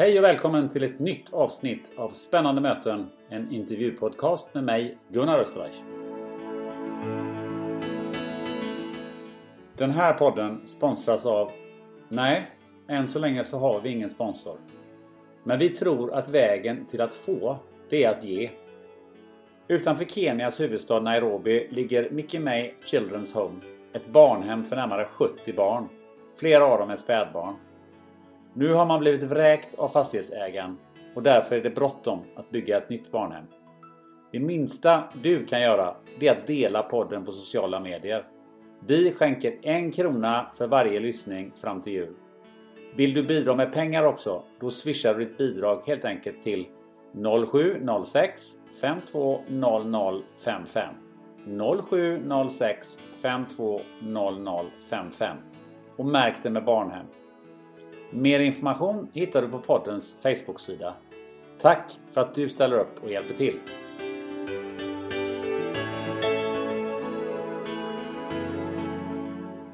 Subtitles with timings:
[0.00, 5.38] Hej och välkommen till ett nytt avsnitt av Spännande möten, en intervjupodcast med mig, Gunnar
[5.38, 5.82] Österreich.
[9.76, 11.50] Den här podden sponsras av...
[12.08, 12.50] Nej,
[12.88, 14.58] än så länge så har vi ingen sponsor.
[15.44, 17.58] Men vi tror att vägen till att få,
[17.90, 18.50] det är att ge.
[19.68, 23.60] Utanför Kenias huvudstad Nairobi ligger Mickey May Children's Home.
[23.92, 25.88] Ett barnhem för närmare 70 barn.
[26.38, 27.56] Flera av dem är spädbarn.
[28.54, 30.78] Nu har man blivit vräkt av fastighetsägaren
[31.14, 33.44] och därför är det bråttom att bygga ett nytt barnhem.
[34.32, 38.24] Det minsta du kan göra är att dela podden på sociala medier.
[38.86, 42.14] Vi skänker en krona för varje lyssning fram till jul.
[42.96, 44.42] Vill du bidra med pengar också?
[44.60, 46.66] Då swishar du ditt bidrag helt enkelt till
[47.50, 48.42] 0706
[48.80, 50.94] 520055
[51.88, 55.36] 0706 520055
[55.96, 57.06] och märk det med barnhem.
[58.12, 60.94] Mer information hittar du på poddens Facebook-sida.
[61.60, 63.58] Tack för att du ställer upp och hjälper till!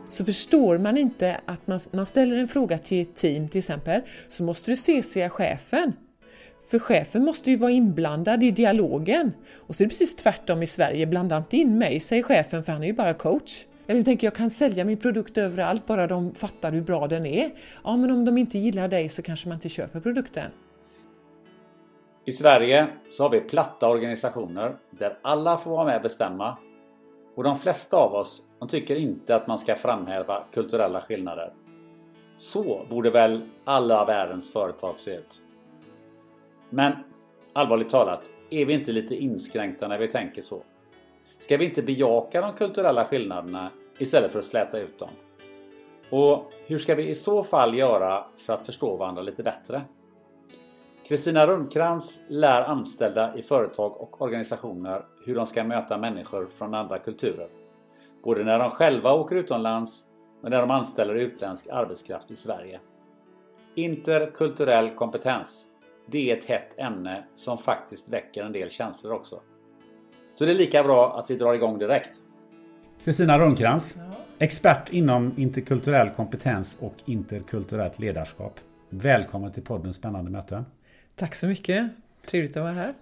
[0.08, 4.00] Så förstår man inte att man, man ställer en fråga till ett team till exempel,
[4.28, 5.92] så måste du se chefen.
[6.70, 9.32] För chefen måste ju vara inblandad i dialogen.
[9.54, 12.72] Och så är det precis tvärtom i Sverige, blanda inte in mig, säger chefen, för
[12.72, 13.64] han är ju bara coach.
[13.86, 17.50] Jag tänker jag kan sälja min produkt överallt bara de fattar hur bra den är.
[17.84, 20.50] Ja, men om de inte gillar dig så kanske man inte köper produkten.
[22.24, 26.56] I Sverige så har vi platta organisationer där alla får vara med och bestämma.
[27.34, 31.53] Och de flesta av oss de tycker inte att man ska framhäva kulturella skillnader.
[32.38, 35.41] Så borde väl alla världens företag se ut.
[36.70, 36.92] Men
[37.53, 40.62] allvarligt talat, är vi inte lite inskränkta när vi tänker så?
[41.38, 45.10] Ska vi inte bejaka de kulturella skillnaderna istället för att släta ut dem?
[46.10, 49.82] Och hur ska vi i så fall göra för att förstå varandra lite bättre?
[51.08, 56.98] Kristina Rundkrans lär anställda i företag och organisationer hur de ska möta människor från andra
[56.98, 57.48] kulturer.
[58.22, 60.06] Både när de själva åker utomlands
[60.42, 62.80] och när de anställer utländsk arbetskraft i Sverige.
[63.74, 65.66] Interkulturell kompetens.
[66.06, 69.41] Det är ett hett ämne som faktiskt väcker en del känslor också.
[70.38, 72.10] Så det är lika bra att vi drar igång direkt.
[73.04, 74.16] Kristina Rundkrans, ja.
[74.38, 78.60] expert inom interkulturell kompetens och interkulturellt ledarskap.
[78.88, 80.66] Välkommen till podden Spännande möten.
[81.14, 81.88] Tack så mycket.
[82.27, 82.94] Trevligt att vara här.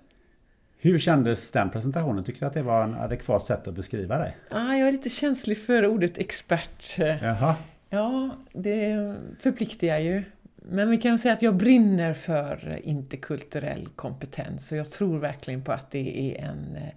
[0.79, 2.25] Hur kändes den presentationen?
[2.25, 4.37] Tyckte du att det var en adekvat sätt att beskriva dig?
[4.51, 6.99] Ah, jag är lite känslig för ordet expert.
[6.99, 7.57] Jaha.
[7.91, 10.23] Ja, det förpliktigar ju.
[10.69, 15.73] Men vi kan säga att jag brinner för interkulturell kompetens och jag tror verkligen på
[15.73, 16.89] att det är en eh,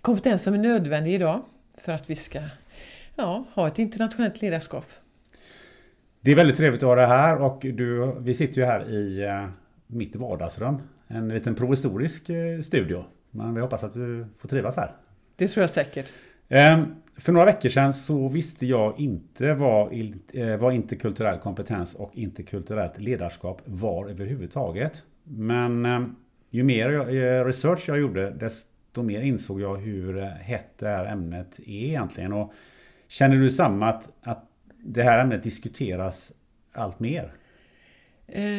[0.00, 1.44] kompetens som är nödvändig idag
[1.78, 2.40] för att vi ska
[3.14, 4.86] ja, ha ett internationellt ledarskap.
[6.20, 9.24] Det är väldigt trevligt att ha dig här och du, vi sitter ju här i
[9.24, 9.48] eh,
[9.86, 10.80] mitt vardagsrum.
[11.06, 13.04] En liten provisorisk eh, studio.
[13.30, 14.92] Men vi hoppas att du får trivas här.
[15.36, 16.12] Det tror jag säkert.
[16.48, 19.92] Ehm, för några veckor sedan så visste jag inte vad,
[20.32, 25.02] eh, vad interkulturell kompetens och interkulturellt ledarskap var överhuvudtaget.
[25.24, 26.16] Men ehm,
[26.50, 31.06] ju mer eh, research jag gjorde desto mer insåg jag hur eh, hett det här
[31.06, 32.32] ämnet är egentligen.
[32.32, 32.52] Och
[33.08, 34.44] känner du samma att, att
[34.82, 36.32] det här ämnet diskuteras
[36.72, 37.32] allt mer?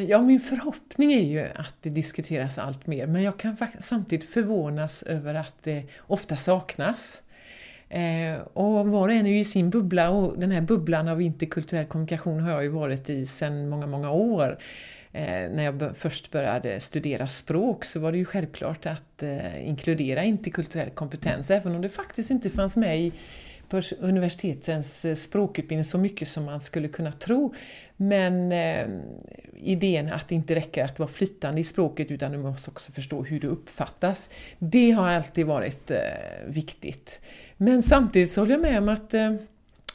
[0.08, 5.04] Ja, min förhoppning är ju att det diskuteras allt mer, men jag kan samtidigt förvånas
[5.04, 7.24] över att det ofta saknas.
[7.90, 11.22] Eh, och var och en är ju i sin bubbla och den här bubblan av
[11.22, 14.58] interkulturell kommunikation har jag ju varit i sedan många, många år.
[15.12, 20.24] Eh, när jag först började studera språk så var det ju självklart att eh, inkludera
[20.24, 23.12] interkulturell kompetens, även om det faktiskt inte fanns med i,
[23.70, 27.54] på universitetens eh, språkutbildning så mycket som man skulle kunna tro.
[27.98, 28.88] Men eh,
[29.58, 33.24] idén att det inte räcker att vara flytande i språket utan du måste också förstå
[33.24, 34.30] hur det uppfattas.
[34.60, 35.98] Det har alltid varit eh,
[36.48, 37.22] viktigt.
[37.58, 39.34] Men samtidigt så håller jag med om att eh,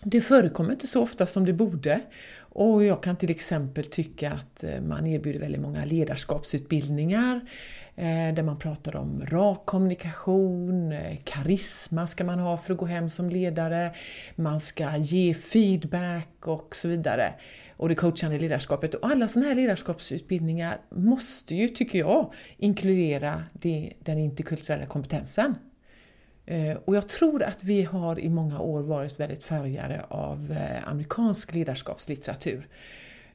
[0.02, 2.00] det förekommer inte så ofta som det borde.
[2.52, 7.40] Och jag kan till exempel tycka att eh, man erbjuder väldigt många ledarskapsutbildningar
[7.96, 13.08] eh, där man pratar om rak kommunikation, karisma ska man ha för att gå hem
[13.08, 13.94] som ledare,
[14.36, 17.34] man ska ge feedback och så vidare.
[17.76, 18.94] Och det coachande ledarskapet.
[18.94, 23.44] Och alla sådana här ledarskapsutbildningar måste ju, tycker jag, inkludera
[24.00, 25.54] den interkulturella kompetensen.
[26.50, 30.88] Eh, och jag tror att vi har i många år varit väldigt färgade av eh,
[30.88, 32.68] amerikansk ledarskapslitteratur.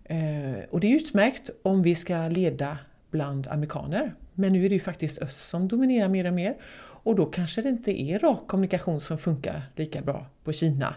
[0.03, 2.77] Eh, och det är utmärkt om vi ska leda
[3.11, 4.13] bland amerikaner.
[4.33, 6.55] Men nu är det ju faktiskt öst som dominerar mer och mer.
[6.77, 10.95] Och då kanske det inte är rak kommunikation som funkar lika bra på Kina.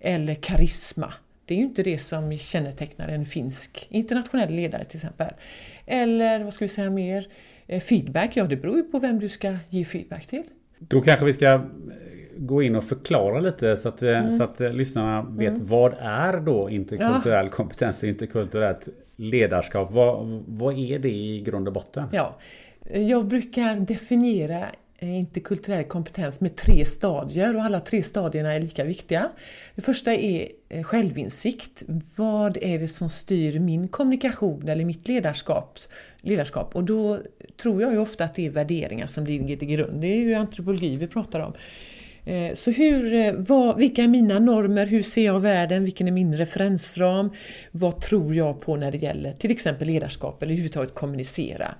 [0.00, 1.14] Eller karisma.
[1.44, 5.34] Det är ju inte det som kännetecknar en finsk internationell ledare till exempel.
[5.86, 7.28] Eller vad ska vi säga mer?
[7.80, 10.44] Feedback, ja det beror ju på vem du ska ge feedback till.
[10.88, 11.60] Då kanske vi ska eh,
[12.36, 14.32] gå in och förklara lite så att, eh, mm.
[14.32, 15.66] så att eh, lyssnarna vet mm.
[15.66, 17.52] vad är då interkulturell ja.
[17.52, 19.92] kompetens och interkulturellt ledarskap?
[19.92, 22.04] Vad, vad är det i grund och botten?
[22.12, 22.36] Ja,
[22.92, 24.66] jag brukar definiera
[25.02, 29.30] Eh, interkulturell kompetens med tre stadier och alla tre stadierna är lika viktiga.
[29.74, 31.82] Det första är eh, självinsikt.
[32.16, 35.78] Vad är det som styr min kommunikation eller mitt ledarskap?
[36.20, 36.76] ledarskap?
[36.76, 37.18] Och då
[37.62, 40.00] tror jag ju ofta att det är värderingar som ligger till grund.
[40.00, 41.52] Det är ju antropologi vi pratar om.
[42.24, 44.86] Eh, så hur, eh, vad, vilka är mina normer?
[44.86, 45.84] Hur ser jag världen?
[45.84, 47.30] Vilken är min referensram?
[47.70, 51.74] Vad tror jag på när det gäller till exempel ledarskap eller överhuvudtaget kommunicera?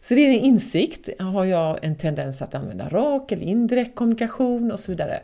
[0.00, 1.08] Så det är en insikt.
[1.18, 5.20] Har jag en tendens att använda rak eller indirekt kommunikation och så vidare?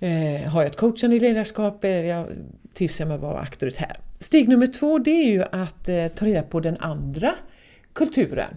[0.00, 1.84] Eh, har jag ett coachande ledarskap?
[1.84, 2.26] Eller jag
[2.74, 3.96] trivs jag med att vara auktoritär?
[4.18, 7.34] Steg nummer två det är ju att eh, ta reda på den andra
[7.92, 8.56] kulturen.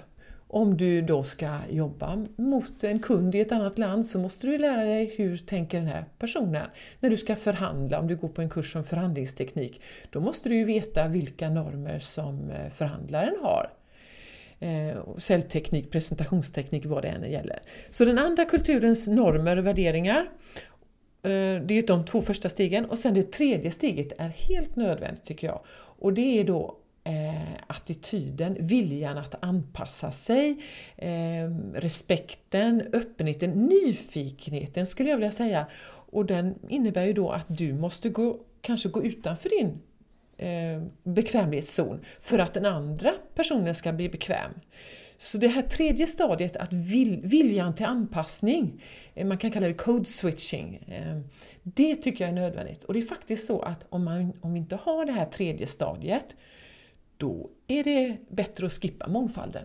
[0.55, 4.57] Om du då ska jobba mot en kund i ett annat land så måste du
[4.57, 6.67] lära dig hur tänker den här personen.
[6.99, 10.55] När du ska förhandla, om du går på en kurs om förhandlingsteknik, då måste du
[10.55, 13.69] ju veta vilka normer som eh, förhandlaren har.
[14.59, 17.59] Eh, Säljteknik, presentationsteknik, vad det än gäller.
[17.89, 20.29] Så den andra kulturens normer och värderingar
[21.23, 25.23] eh, det är de två första stegen och sen det tredje steget är helt nödvändigt
[25.23, 25.61] tycker jag.
[25.99, 30.57] Och det är då eh, attityden, viljan att anpassa sig,
[30.97, 35.65] eh, respekten, öppenheten, nyfikenheten skulle jag vilja säga.
[36.11, 39.79] Och den innebär ju då att du måste gå, kanske gå utanför din
[40.37, 44.51] eh, bekvämlighetszon för att den andra personen ska bli bekväm.
[45.17, 48.83] Så det här tredje stadiet, att vil, viljan till anpassning,
[49.13, 51.19] eh, man kan kalla det code switching, eh,
[51.63, 52.83] det tycker jag är nödvändigt.
[52.83, 55.67] Och det är faktiskt så att om, man, om vi inte har det här tredje
[55.67, 56.35] stadiet,
[57.17, 59.63] då är det bättre att skippa mångfalden.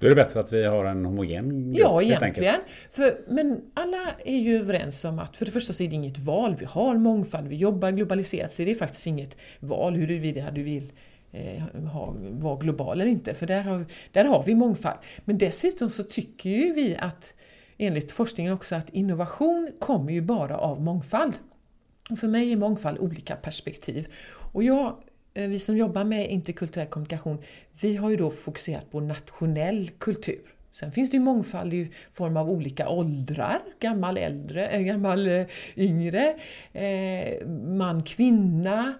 [0.00, 2.60] Då är det bättre att vi har en homogen grupp Ja, egentligen.
[2.90, 6.18] För, men alla är ju överens om att för det första så är det inget
[6.18, 6.56] val.
[6.58, 10.92] Vi har mångfald, vi jobbar globaliserat, så det är faktiskt inget val huruvida du vill
[11.32, 14.98] eh, ha, vara global eller inte, för där har, där har vi mångfald.
[15.24, 17.34] Men dessutom så tycker ju vi att,
[17.78, 21.34] enligt forskningen också, att innovation kommer ju bara av mångfald.
[22.20, 24.08] För mig är mångfald olika perspektiv.
[24.52, 24.96] Och jag
[25.34, 27.38] Eh, vi som jobbar med interkulturell kommunikation,
[27.80, 30.40] vi har ju då fokuserat på nationell kultur.
[30.72, 35.46] Sen finns det ju mångfald i form av olika åldrar, gammal, äldre, eh, gammal eh,
[35.76, 36.36] yngre,
[37.66, 38.94] man, kvinna,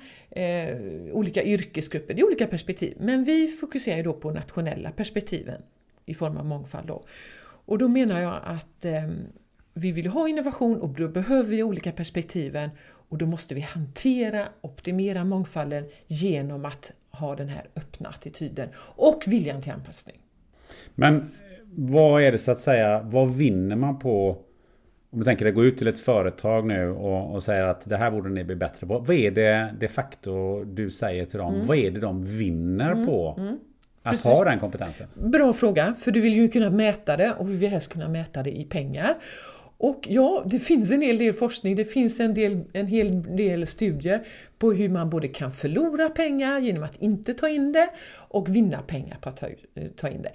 [1.12, 2.14] olika yrkesgrupper.
[2.14, 2.96] Det är olika perspektiv.
[3.00, 5.62] Men vi fokuserar ju då på nationella perspektiven
[6.06, 6.86] i form av mångfald.
[6.86, 7.04] Då.
[7.42, 9.26] Och då menar jag att ehm,
[9.74, 12.70] vi vill ha innovation och då behöver vi olika perspektiven
[13.10, 19.22] och då måste vi hantera, optimera mångfalden genom att ha den här öppna attityden och
[19.26, 20.16] viljan till anpassning.
[20.94, 21.30] Men
[21.76, 24.38] vad är det så att säga, vad vinner man på
[25.12, 27.96] om du tänker dig gå ut till ett företag nu och, och säger att det
[27.96, 28.98] här borde ni bli bättre på.
[28.98, 31.54] Vad är det de facto du säger till dem?
[31.54, 31.66] Mm.
[31.66, 33.06] Vad är det de vinner mm.
[33.06, 33.34] på?
[33.38, 33.58] Mm.
[34.02, 34.24] Att Precis.
[34.24, 35.06] ha den kompetensen?
[35.14, 38.42] Bra fråga, för du vill ju kunna mäta det och vi vill helst kunna mäta
[38.42, 39.14] det i pengar.
[39.80, 43.66] Och ja, det finns en hel del forskning, det finns en, del, en hel del
[43.66, 44.26] studier
[44.58, 48.82] på hur man både kan förlora pengar genom att inte ta in det och vinna
[48.82, 49.46] pengar på att ta,
[49.96, 50.32] ta in det.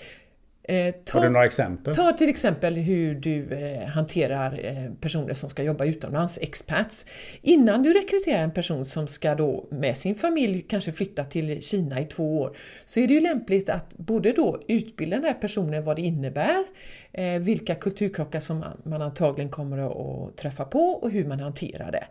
[0.67, 1.95] Eh, ta, Har du några exempel?
[1.95, 7.05] Ta till exempel hur du eh, hanterar eh, personer som ska jobba utomlands, expats.
[7.41, 12.01] Innan du rekryterar en person som ska då med sin familj kanske flytta till Kina
[12.01, 15.83] i två år, så är det ju lämpligt att både då utbilda den här personen
[15.83, 16.63] vad det innebär,
[17.04, 21.39] eh, Eh, vilka kulturkrockar som man, man antagligen kommer att träffa på och hur man
[21.39, 22.07] hanterar det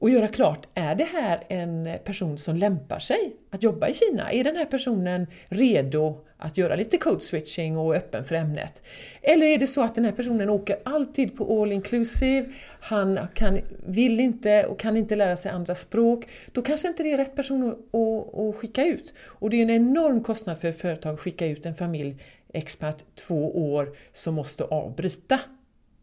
[0.00, 4.32] och göra klart, är det här en person som lämpar sig att jobba i Kina?
[4.32, 8.82] Är den här personen redo att göra lite code switching och öppen för ämnet?
[9.22, 13.58] Eller är det så att den här personen åker alltid på all inclusive, han kan,
[13.86, 17.36] vill inte och kan inte lära sig andra språk, då kanske inte det är rätt
[17.36, 19.14] person att, att, att skicka ut.
[19.20, 22.16] Och det är en enorm kostnad för ett företag att skicka ut en familj
[22.52, 25.40] expat två år som måste avbryta.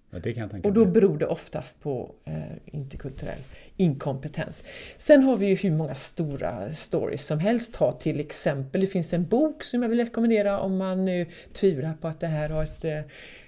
[0.10, 2.34] Ja, och då beror det oftast på eh,
[2.66, 3.40] interkulturell
[3.78, 4.64] inkompetens.
[4.98, 7.76] Sen har vi ju hur många stora stories som helst.
[7.76, 11.94] Ha till exempel, det finns en bok som jag vill rekommendera om man nu tvivlar
[11.94, 13.00] på att det här har ett, eh,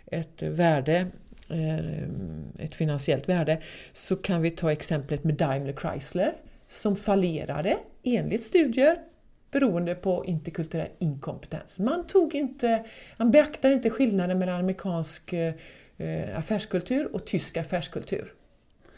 [0.06, 1.08] ett värde
[1.50, 2.04] eh,
[2.60, 6.34] ett finansiellt värde, så kan vi ta exemplet med Daimler Chrysler
[6.68, 8.98] som fallerade enligt studier
[9.52, 11.80] beroende på interkulturell inkompetens.
[11.80, 12.86] Man, tog inte,
[13.18, 15.54] man beaktade inte skillnaden mellan amerikansk eh,
[16.36, 18.34] affärskultur och tysk affärskultur.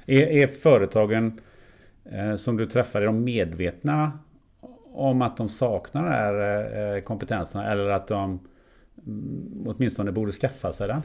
[0.06, 1.42] Är, är företagen
[2.06, 4.20] eh, som du träffar, är de medvetna
[4.94, 8.40] om att de saknar den här eh, kompetensen eller att de
[9.08, 11.02] mm, åtminstone borde skaffa sig den?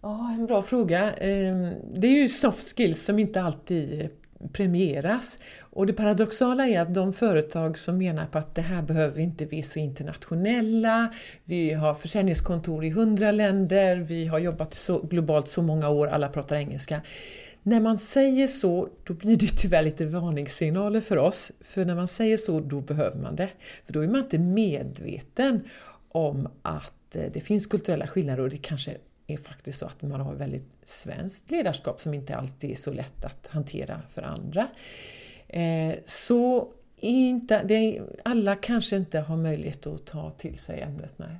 [0.00, 1.12] Ja, en bra fråga.
[1.12, 4.08] Ehm, det är ju soft skills som inte alltid
[4.52, 5.38] premieras.
[5.60, 9.44] Och det paradoxala är att de företag som menar på att det här behöver inte
[9.44, 11.14] vi är så internationella,
[11.44, 16.28] vi har försäljningskontor i hundra länder, vi har jobbat så globalt så många år, alla
[16.28, 17.02] pratar engelska.
[17.62, 21.52] När man säger så, då blir det tyvärr lite varningssignaler för oss.
[21.60, 23.48] För när man säger så, då behöver man det.
[23.84, 25.60] För då är man inte medveten
[26.08, 30.20] om att eh, det finns kulturella skillnader och det kanske är faktiskt så att man
[30.20, 34.68] har väldigt svenskt ledarskap som inte alltid är så lätt att hantera för andra.
[35.48, 41.14] Eh, så inte, det, alla kanske inte har möjlighet att ta till sig ämnet.
[41.16, 41.36] Nej.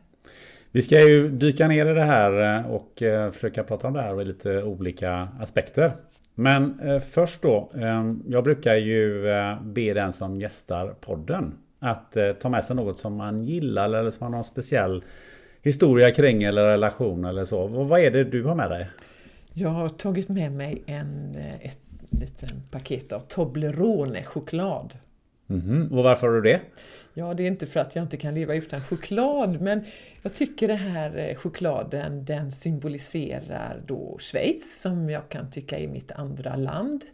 [0.70, 4.02] Vi ska ju dyka ner i det här eh, och eh, försöka prata om det
[4.02, 5.96] här ur lite olika aspekter.
[6.34, 7.72] Men först då.
[7.74, 9.22] Ehm, jag brukar ju
[9.62, 14.24] be den som gästar podden att ta med sig något som man gillar eller som
[14.24, 15.04] man har en speciell
[15.66, 17.66] historia kring eller relation eller så.
[17.66, 18.88] Vad är det du har med dig?
[19.52, 21.80] Jag har tagit med mig en, eh, ett
[22.10, 24.94] litet paket av Toblerone-choklad.
[25.48, 25.96] Mm -hmm.
[25.96, 26.60] Och varför har du det?
[27.14, 29.84] Ja, det är inte för att jag inte kan leva utan choklad, men
[30.22, 35.88] jag tycker den här eh, chokladen den symboliserar då Schweiz som jag kan tycka är
[35.88, 37.04] mitt andra land.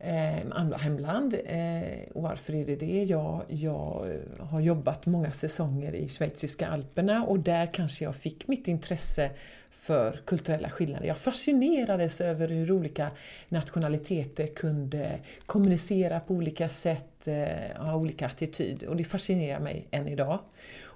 [0.00, 1.34] Eh, hemland.
[1.34, 3.04] Eh, och varför är det det?
[3.04, 8.48] Ja, jag eh, har jobbat många säsonger i schweiziska alperna och där kanske jag fick
[8.48, 9.30] mitt intresse
[9.70, 11.06] för kulturella skillnader.
[11.06, 13.10] Jag fascinerades över hur olika
[13.48, 20.08] nationaliteter kunde kommunicera på olika sätt, eh, ha olika attityd och det fascinerar mig än
[20.08, 20.40] idag.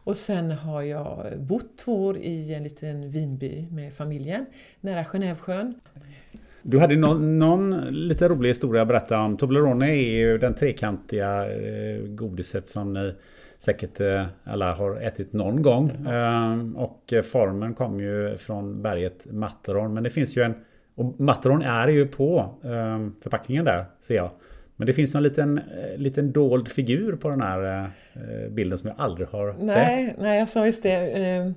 [0.05, 4.47] Och sen har jag bott två år i en liten vinby med familjen
[4.81, 5.75] nära Genèvesjön.
[6.63, 9.37] Du hade någon, någon, lite rolig historia att berätta om.
[9.37, 13.15] Toblerone är ju den trekantiga eh, godiset som ni
[13.59, 15.91] säkert eh, alla har ätit någon gång.
[15.91, 16.77] Mm.
[16.77, 19.95] och formen kom ju från berget Matterhorn.
[19.95, 20.55] Men det finns ju en...
[20.95, 22.55] Och Matterhorn är ju på
[23.23, 24.31] förpackningen där, ser jag.
[24.77, 25.61] Men det finns en liten,
[25.97, 27.91] liten dold figur på den här
[28.51, 30.21] bilden som jag aldrig har nej, sett.
[30.21, 31.55] Nej, jag sa just det.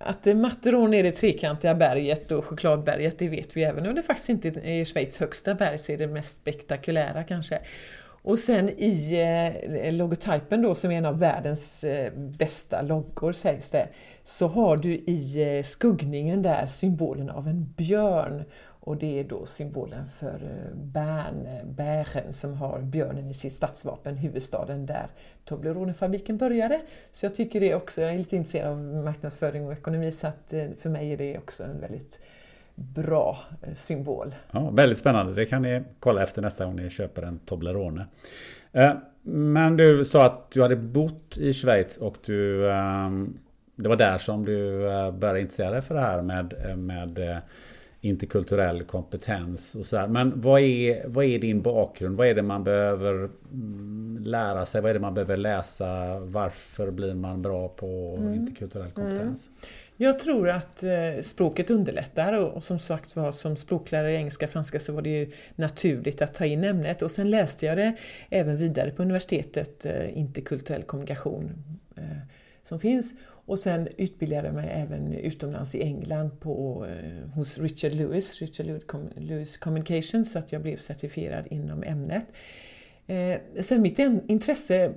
[0.00, 3.86] Att Matterhorn är det trekantiga berget och chokladberget, det vet vi även.
[3.86, 7.60] om det faktiskt inte är Schweiz högsta berg, så är det mest spektakulära kanske.
[8.22, 9.20] Och sen i
[9.82, 13.88] eh, logotypen då, som är en av världens eh, bästa loggor sägs det,
[14.24, 18.44] så har du i eh, skuggningen där symbolen av en björn.
[18.80, 23.52] Och det är då symbolen för eh, Bern, eh, Bären, som har björnen i sitt
[23.52, 25.06] stadsvapen, huvudstaden där
[25.44, 26.80] Toblerone-fabriken började.
[27.10, 30.52] Så jag tycker det också, jag är lite intresserad av marknadsföring och ekonomi, så att
[30.52, 32.18] eh, för mig är det också en väldigt
[32.74, 33.38] bra
[33.72, 34.34] symbol.
[34.50, 35.34] Ja, väldigt spännande.
[35.34, 38.06] Det kan ni kolla efter nästa gång ni köper en Toblerone.
[39.22, 42.60] Men du sa att du hade bott i Schweiz och du
[43.76, 44.80] det var där som du
[45.12, 47.40] började intressera dig för det här med, med
[48.00, 50.06] interkulturell kompetens och sådär.
[50.06, 52.16] Men vad är, vad är din bakgrund?
[52.16, 54.80] Vad är det man behöver mm, lära sig?
[54.80, 56.18] Vad är det man behöver läsa?
[56.20, 58.34] Varför blir man bra på mm.
[58.34, 59.46] interkulturell kompetens?
[59.46, 59.58] Mm.
[60.00, 60.90] Jag tror att eh,
[61.22, 65.10] språket underlättar och som sagt var som språklärare i engelska och franska så var det
[65.10, 67.96] ju naturligt att ta in ämnet och sen läste jag det
[68.30, 71.52] även vidare på universitetet, eh, interkulturell kommunikation
[71.96, 72.02] eh,
[72.62, 73.14] som finns.
[73.48, 78.66] Och sen utbildade jag mig även utomlands i England på, eh, hos Richard Lewis, Richard
[79.16, 82.26] Lewis Communication, så att jag blev certifierad inom ämnet.
[83.06, 84.92] Eh, sen mitt intresse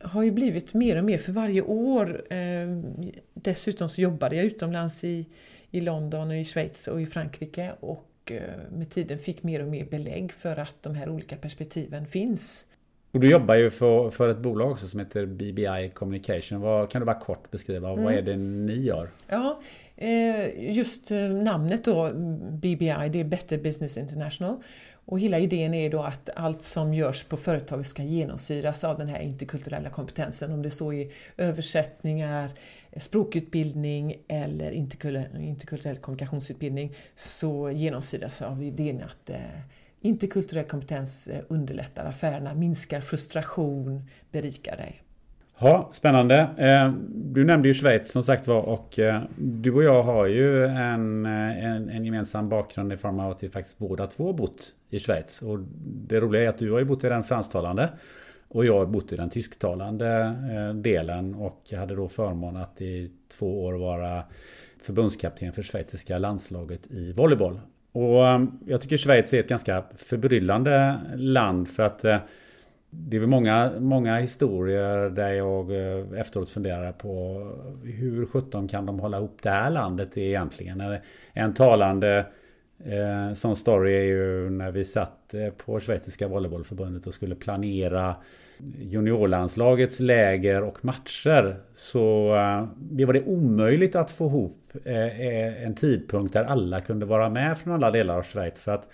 [0.00, 2.32] har ju blivit mer och mer för varje år.
[2.32, 2.80] Eh,
[3.34, 5.26] dessutom så jobbade jag utomlands i,
[5.70, 9.68] i London, och i Schweiz och i Frankrike och eh, med tiden fick mer och
[9.68, 12.66] mer belägg för att de här olika perspektiven finns.
[13.14, 16.60] Och du jobbar ju för, för ett bolag också som heter BBI Communication.
[16.60, 18.04] Vad, kan du bara kort beskriva, mm.
[18.04, 19.10] vad är det ni gör?
[19.28, 19.60] Ja,
[19.96, 21.10] eh, just
[21.44, 22.10] namnet då,
[22.50, 24.56] BBI, det är Better Business International.
[25.04, 29.08] Och hela idén är då att allt som görs på företaget ska genomsyras av den
[29.08, 30.52] här interkulturella kompetensen.
[30.52, 32.50] Om det så är översättningar,
[32.96, 39.36] språkutbildning eller interkulturell kommunikationsutbildning så genomsyras av idén att eh,
[40.04, 45.02] interkulturell kompetens eh, underlättar affärerna, minskar frustration, berikar dig.
[45.58, 46.38] Ja, spännande.
[46.58, 50.66] Eh, du nämnde ju Schweiz som sagt var och eh, du och jag har ju
[50.66, 55.00] en, en, en, gemensam bakgrund i form av att vi faktiskt båda två bott i
[55.00, 55.42] Schweiz.
[55.42, 57.88] Och det roliga är att du har ju bott i den fransktalande
[58.48, 60.34] och jag har bott i den tysktalande
[60.74, 64.22] delen och jag hade då förmånen att i två år vara
[64.82, 67.60] förbundskapten för schweiziska landslaget i volleyboll.
[67.94, 72.18] Och eh, jag tycker Schweiz är ett ganska förbryllande land för att eh,
[72.90, 77.42] det är väl många, många historier där jag eh, efteråt funderar på
[77.84, 80.82] hur sjutton kan de hålla ihop det här landet egentligen?
[81.32, 82.26] En talande
[82.84, 88.16] eh, sån story är ju när vi satt eh, på Schweiziska volleybollförbundet och skulle planera
[88.78, 91.56] juniorlandslagets läger och matcher.
[91.74, 96.80] Så eh, det var det omöjligt att få ihop eh, eh, en tidpunkt där alla
[96.80, 98.60] kunde vara med från alla delar av Schweiz.
[98.60, 98.88] För att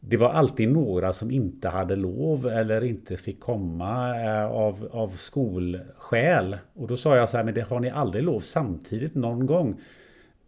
[0.00, 5.08] det var alltid några som inte hade lov eller inte fick komma eh, av, av
[5.08, 6.56] skolskäl.
[6.74, 9.80] Och då sa jag så här, men det har ni aldrig lov samtidigt någon gång?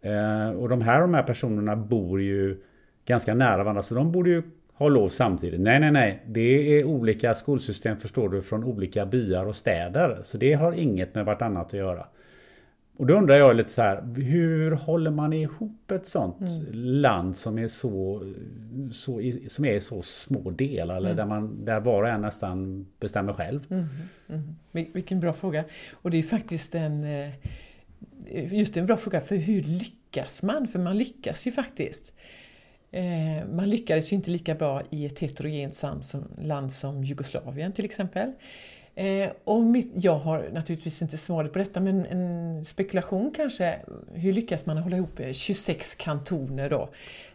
[0.03, 2.57] Eh, och de här, de här personerna bor ju
[3.05, 5.59] ganska nära varandra, så de borde ju ha lov samtidigt.
[5.59, 6.23] Nej, nej, nej.
[6.27, 10.17] Det är olika skolsystem förstår du från olika byar och städer.
[10.23, 12.05] Så det har inget med vartannat att göra.
[12.97, 16.73] Och då undrar jag lite så här, hur håller man ihop ett sånt mm.
[16.73, 18.23] land som är så,
[18.91, 21.17] så, som är så små delar, eller mm.
[21.17, 23.59] där, man, där var och en nästan bestämmer själv?
[23.69, 23.85] Mm.
[24.29, 24.55] mm.
[24.93, 25.63] Vilken bra fråga.
[25.91, 27.29] Och det är faktiskt en, eh,
[28.51, 30.67] just en bra fråga, för hur lyckas man?
[30.67, 32.13] För man lyckas ju faktiskt.
[32.91, 35.83] Eh, man lyckades ju inte lika bra i ett heterogent
[36.41, 38.31] land som Jugoslavien till exempel.
[38.95, 43.79] Eh, och mitt, jag har naturligtvis inte svaret på detta, men en spekulation kanske.
[44.13, 46.89] Hur lyckas man hålla ihop eh, 26 kantoner då?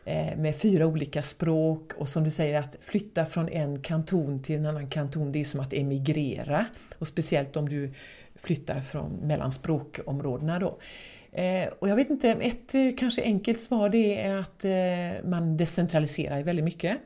[0.04, 4.56] Eh, med fyra olika språk och som du säger att flytta från en kanton till
[4.56, 6.66] en annan kanton, det är som att emigrera.
[6.98, 7.92] Och speciellt om du
[8.40, 10.78] flyttar från, mellan språkområdena då.
[11.32, 15.56] Eh, och jag vet inte, ett eh, kanske enkelt svar det är att eh, man
[15.56, 16.98] decentraliserar väldigt mycket.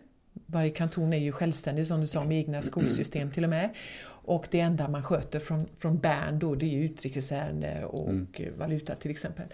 [0.46, 3.70] Varje kanton är ju självständig som du sa med egna skolsystem till och med.
[4.04, 8.26] Och det enda man sköter från, från Bern då det är utrikesärende och mm.
[8.58, 9.46] valuta till exempel.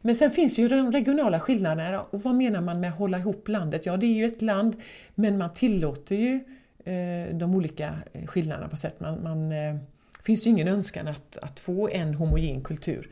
[0.00, 3.48] Men sen finns ju de regionala skillnaderna och vad menar man med att hålla ihop
[3.48, 3.86] landet?
[3.86, 4.76] Ja, det är ju ett land
[5.14, 6.40] men man tillåter ju
[7.32, 9.00] de olika skillnaderna på sätt.
[9.00, 9.52] Man, man
[10.26, 13.10] finns ju ingen önskan att, att få en homogen kultur.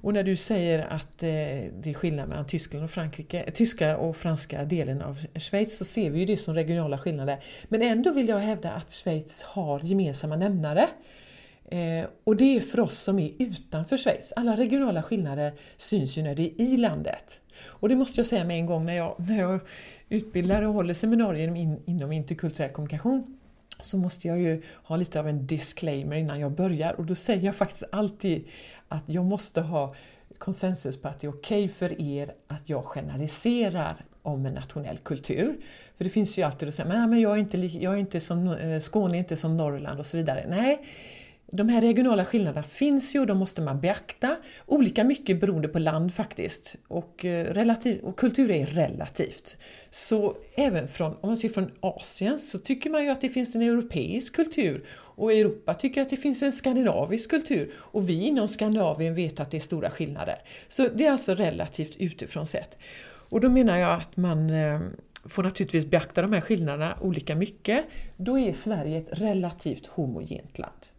[0.00, 3.96] Och när du säger att eh, det är skillnad mellan Tyskland och Frankrike, eh, tyska
[3.96, 7.38] och franska delen av Schweiz så ser vi ju det som regionala skillnader.
[7.68, 10.88] Men ändå vill jag hävda att Schweiz har gemensamma nämnare.
[11.70, 14.32] Eh, och det är för oss som är utanför Schweiz.
[14.36, 17.40] Alla regionala skillnader syns ju när det är i landet.
[17.66, 19.60] Och det måste jag säga med en gång när jag, när jag
[20.08, 23.40] utbildar och håller seminarier in, inom interkulturell kommunikation
[23.82, 27.44] så måste jag ju ha lite av en disclaimer innan jag börjar och då säger
[27.44, 28.48] jag faktiskt alltid
[28.88, 29.94] att jag måste ha
[30.38, 34.98] konsensus på att det är okej okay för er att jag generaliserar om en nationell
[34.98, 35.56] kultur.
[35.96, 38.48] För det finns ju alltid att säga men jag är inte, jag är inte som,
[38.48, 40.44] eh, Skåne är inte som Norrland och så vidare.
[40.48, 40.84] Nej,
[41.52, 44.36] de här regionala skillnaderna finns ju och de måste man beakta.
[44.66, 46.76] Olika mycket beroende på land faktiskt.
[46.88, 49.56] Och, eh, relativ, och kultur är relativt.
[49.90, 53.54] Så även från, om man ser från Asien så tycker man ju att det finns
[53.54, 58.48] en europeisk kultur och Europa tycker att det finns en skandinavisk kultur och vi inom
[58.48, 60.36] Skandinavien vet att det är stora skillnader.
[60.68, 62.78] Så det är alltså relativt utifrån sett.
[63.02, 64.80] Och då menar jag att man eh,
[65.24, 67.84] får naturligtvis beakta de här skillnaderna olika mycket.
[68.16, 70.89] Då är Sverige ett relativt homogent land.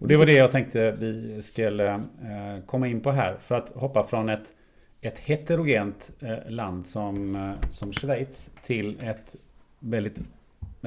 [0.00, 3.36] Och det var det jag tänkte vi skulle eh, komma in på här.
[3.40, 4.54] För att hoppa från ett,
[5.00, 9.36] ett heterogent eh, land som, eh, som Schweiz till ett
[9.78, 10.22] väldigt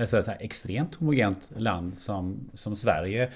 [0.06, 3.30] så här, extremt homogent land som, som Sverige.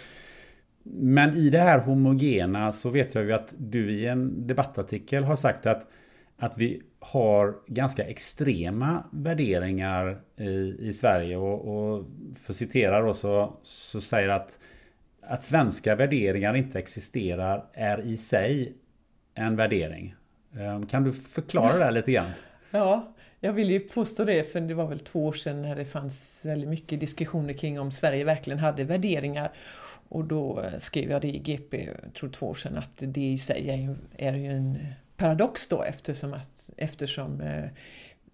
[0.83, 5.35] Men i det här homogena så vet jag ju att du i en debattartikel har
[5.35, 5.87] sagt att,
[6.37, 12.05] att vi har ganska extrema värderingar i, i Sverige och, och
[12.41, 14.59] för att citera då så, så säger att
[15.29, 18.73] att svenska värderingar inte existerar är i sig
[19.35, 20.15] en värdering.
[20.59, 22.31] Ehm, kan du förklara det lite grann?
[22.71, 25.85] Ja, jag vill ju påstå det, för det var väl två år sedan när det
[25.85, 29.51] fanns väldigt mycket diskussioner kring om Sverige verkligen hade värderingar.
[30.09, 33.37] Och då eh, skrev jag det i GP, tror två år sedan, att det i
[33.37, 34.77] sig är, är ju en
[35.17, 37.65] paradox då eftersom, att, eftersom eh,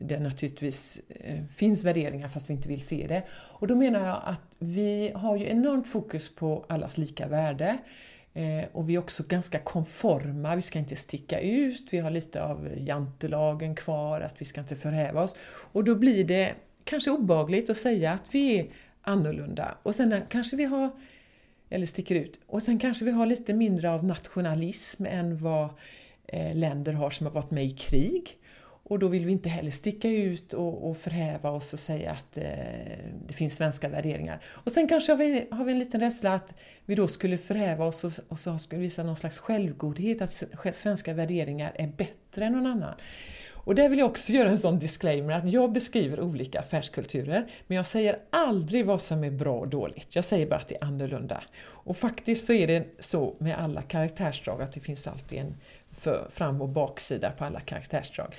[0.07, 3.23] det naturligtvis eh, finns värderingar fast vi inte vill se det.
[3.31, 7.77] Och då menar jag att vi har ju enormt fokus på allas lika värde.
[8.33, 12.43] Eh, och vi är också ganska konforma, vi ska inte sticka ut, vi har lite
[12.43, 15.35] av jantelagen kvar, att vi ska inte förhäva oss.
[15.71, 18.65] Och då blir det kanske obagligt att säga att vi är
[19.01, 19.77] annorlunda.
[19.83, 20.89] Och sen kanske vi har,
[21.69, 25.69] eller sticker ut, och sen kanske vi har lite mindre av nationalism än vad
[26.27, 28.37] eh, länder har som har varit med i krig.
[28.85, 32.37] Och då vill vi inte heller sticka ut och, och förhäva oss och säga att
[32.37, 32.43] eh,
[33.27, 34.43] det finns svenska värderingar.
[34.45, 36.53] Och sen kanske har vi, har vi en liten rädsla att
[36.85, 41.13] vi då skulle förhäva oss och, och så skulle visa någon slags självgodhet, att svenska
[41.13, 42.93] värderingar är bättre än någon annan.
[43.65, 47.77] Och där vill jag också göra en sån disclaimer att jag beskriver olika affärskulturer men
[47.77, 50.15] jag säger aldrig vad som är bra och dåligt.
[50.15, 51.43] Jag säger bara att det är annorlunda.
[51.59, 55.55] Och faktiskt så är det så med alla karaktärsdrag att det finns alltid en
[56.29, 58.33] fram och baksida på alla karaktärsdrag.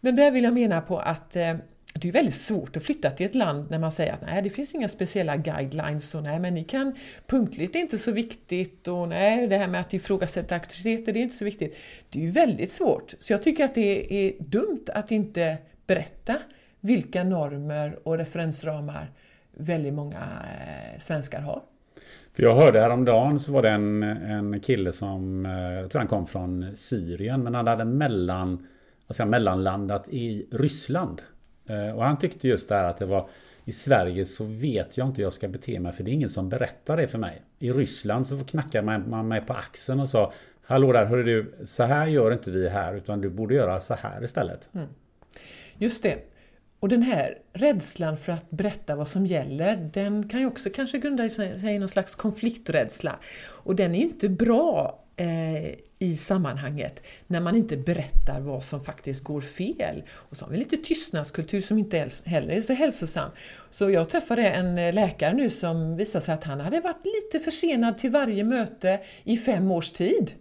[0.00, 1.54] Men där vill jag mena på att eh,
[1.94, 4.50] det är väldigt svårt att flytta till ett land när man säger att nej, det
[4.50, 6.94] finns inga speciella guidelines och nej, men ni kan
[7.26, 11.22] punktligt är inte så viktigt och nej, det här med att ifrågasätta auktoriteter, det är
[11.22, 11.76] inte så viktigt.
[12.10, 16.36] Det är ju väldigt svårt, så jag tycker att det är dumt att inte berätta
[16.80, 19.10] vilka normer och referensramar
[19.52, 21.62] väldigt många eh, svenskar har.
[22.34, 26.08] För jag hörde häromdagen så var det en, en kille som, eh, jag tror han
[26.08, 28.66] kom från Syrien, men han hade mellan
[29.10, 31.22] vad säga, mellanlandat i Ryssland.
[31.66, 33.28] Eh, och han tyckte just det här att det var
[33.64, 36.28] i Sverige så vet jag inte hur jag ska bete mig för det är ingen
[36.28, 37.42] som berättar det för mig.
[37.58, 41.82] I Ryssland så knackar man mig på axeln och sa Hallå där, hörru du, så
[41.82, 44.68] här gör inte vi här utan du borde göra så här istället.
[44.74, 44.88] Mm.
[45.78, 46.18] Just det.
[46.80, 50.98] Och den här rädslan för att berätta vad som gäller, den kan ju också kanske
[50.98, 53.18] grunda sig i någon slags konflikträdsla.
[53.46, 58.84] Och den är ju inte bra eh, i sammanhanget när man inte berättar vad som
[58.84, 60.02] faktiskt går fel.
[60.10, 63.30] Och så har vi lite tystnadskultur som inte heller är så hälsosam.
[63.70, 67.44] Så jag träffade en eh, läkare nu som visade sig att han hade varit lite
[67.44, 70.32] försenad till varje möte i fem års tid.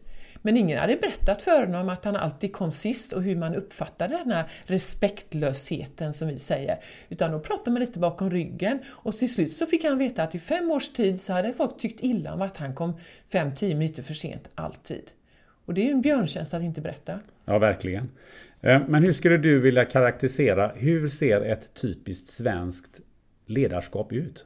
[0.41, 4.17] Men ingen hade berättat för honom att han alltid kom sist och hur man uppfattade
[4.17, 6.83] den här respektlösheten som vi säger.
[7.09, 10.35] Utan då pratade man lite bakom ryggen och till slut så fick han veta att
[10.35, 12.93] i fem års tid så hade folk tyckt illa om att han kom
[13.31, 15.11] fem, tio minuter för sent, alltid.
[15.69, 17.19] Och det är ju en björntjänst att inte berätta.
[17.45, 18.09] Ja, verkligen.
[18.61, 23.01] Eh, men hur skulle du vilja karaktärisera, hur ser ett typiskt svenskt
[23.45, 24.45] ledarskap ut?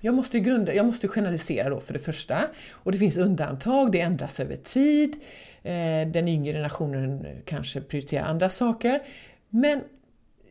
[0.00, 2.38] jag måste, grunda, jag måste generalisera då för det första.
[2.72, 5.16] Och det finns undantag, det ändras över tid.
[5.62, 9.02] Eh, den yngre generationen kanske prioriterar andra saker.
[9.48, 9.80] Men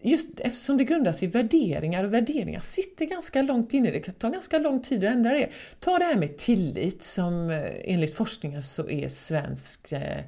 [0.04, 4.60] just eftersom det grundas i värderingar och värderingar sitter ganska långt inne, det tar ganska
[4.60, 5.50] lång tid att ändra det.
[5.80, 10.22] Ta det här med tillit som eh, enligt forskningen så är svensk eh,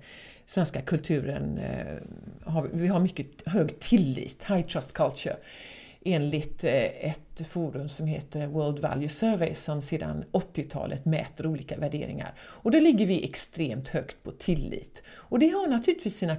[0.45, 5.35] svenska kulturen, eh, vi har mycket hög tillit, high trust culture
[6.07, 12.33] enligt eh, ett forum som heter World Value Survey som sedan 80-talet mäter olika värderingar.
[12.39, 15.03] Och där ligger vi extremt högt på tillit.
[15.07, 16.37] Och det har naturligtvis sina,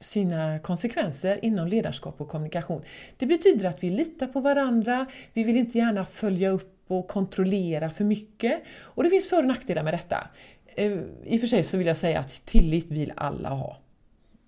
[0.00, 2.82] sina konsekvenser inom ledarskap och kommunikation.
[3.16, 7.90] Det betyder att vi litar på varandra, vi vill inte gärna följa upp och kontrollera
[7.90, 8.62] för mycket.
[8.80, 10.28] Och det finns för och nackdelar med detta.
[10.66, 10.92] Eh,
[11.24, 13.76] I och för sig så vill jag säga att tillit vill alla ha.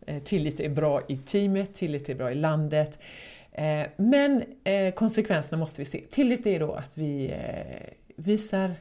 [0.06, 2.98] Eh, tillit är bra i teamet, tillit är bra i landet.
[3.58, 6.00] Eh, men eh, konsekvenserna måste vi se.
[6.10, 8.74] Tillit är då att vi eh, visar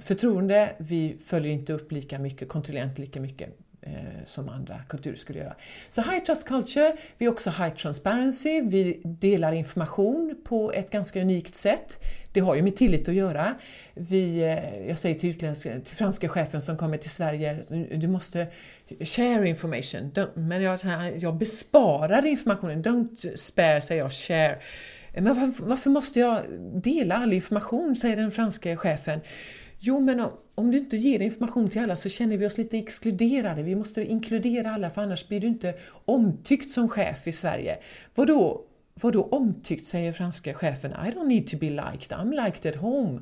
[0.00, 3.58] förtroende, vi följer inte upp lika mycket, kontrollerar inte lika mycket
[4.24, 5.54] som andra kulturer skulle göra.
[5.88, 11.20] Så High Trust Culture, vi är också High Transparency, vi delar information på ett ganska
[11.20, 12.04] unikt sätt.
[12.38, 13.54] Det har ju med tillit att göra.
[13.94, 17.64] Vi, eh, jag säger till, utländska, till franska chefen som kommer till Sverige,
[17.96, 18.46] du måste
[19.00, 20.12] share information.
[20.34, 20.78] men jag,
[21.18, 22.82] jag besparar informationen.
[22.82, 24.58] Don't spare, säger jag, share.
[25.14, 26.42] Men varför, varför måste jag
[26.74, 29.20] dela all information, säger den franska chefen.
[29.78, 32.78] Jo, men om, om, du inte ger information till alla så känner vi oss lite
[32.78, 33.62] exkluderade.
[33.62, 35.74] Vi måste inkludera alla för annars blir du inte
[36.04, 37.78] omtyckt som chef i Sverige.
[38.14, 38.64] Vadå,
[39.02, 40.90] vadå omtyckt, säger franska chefen.
[40.90, 43.20] I don't need to be liked, I'm liked at home.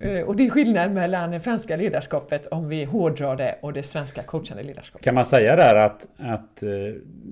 [0.00, 3.82] Eh, och det är skillnad mellan det franska ledarskapet om vi hårdrar det och det
[3.82, 5.04] svenska coachande ledarskapet.
[5.04, 6.68] Kan man säga där att, att eh,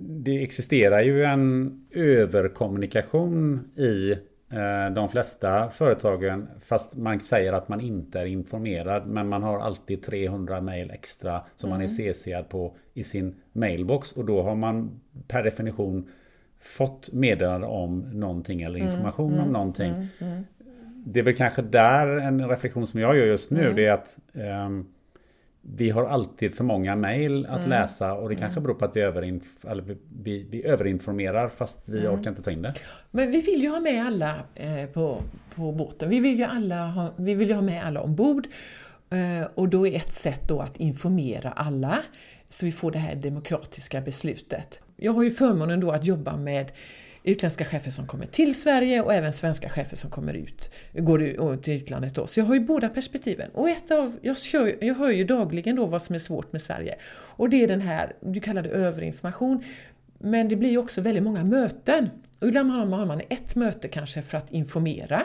[0.09, 4.13] det existerar ju en överkommunikation i
[4.51, 9.59] eh, de flesta företagen fast man säger att man inte är informerad men man har
[9.59, 11.79] alltid 300 mail extra som mm.
[11.79, 12.15] man är mm.
[12.15, 16.09] CCad på i sin mailbox och då har man per definition
[16.67, 19.91] fått meddelande om någonting eller mm, information mm, om någonting.
[19.91, 20.45] Mm, mm,
[21.07, 23.61] det är väl kanske där en reflektion som jag gör just nu.
[23.61, 23.77] Mm.
[23.77, 24.87] Det är att um,
[25.63, 27.71] vi har alltid för många mejl att mm.
[27.71, 32.01] läsa och det kanske beror på att vi, överinf eller vi, vi överinformerar fast vi
[32.01, 32.19] mm.
[32.19, 32.75] orkar inte ta in det.
[33.11, 35.23] Men vi vill ju ha med alla eh, på,
[35.55, 36.09] på båten.
[36.09, 38.47] Vi vill ju, alla ha, vi vill ha med alla ombord.
[39.11, 41.99] Eh, och då är ett sätt då att informera alla
[42.49, 44.83] så vi får det här demokratiska beslutet.
[44.97, 46.73] Jag har ju förmånen då att jobba med
[47.23, 51.63] utländska chefer som kommer till Sverige och även svenska chefer som kommer ut, går ut
[51.63, 52.15] till utlandet.
[52.15, 52.27] Då.
[52.27, 53.51] Så jag har ju båda perspektiven.
[53.51, 56.63] Och ett av, jag, kör, jag hör ju dagligen då vad som är svårt med
[56.63, 56.95] Sverige.
[57.13, 59.65] Och det är den här, du kallar det överinformation,
[60.19, 62.09] men det blir också väldigt många möten.
[62.41, 65.23] Och ibland har man ett möte kanske för att informera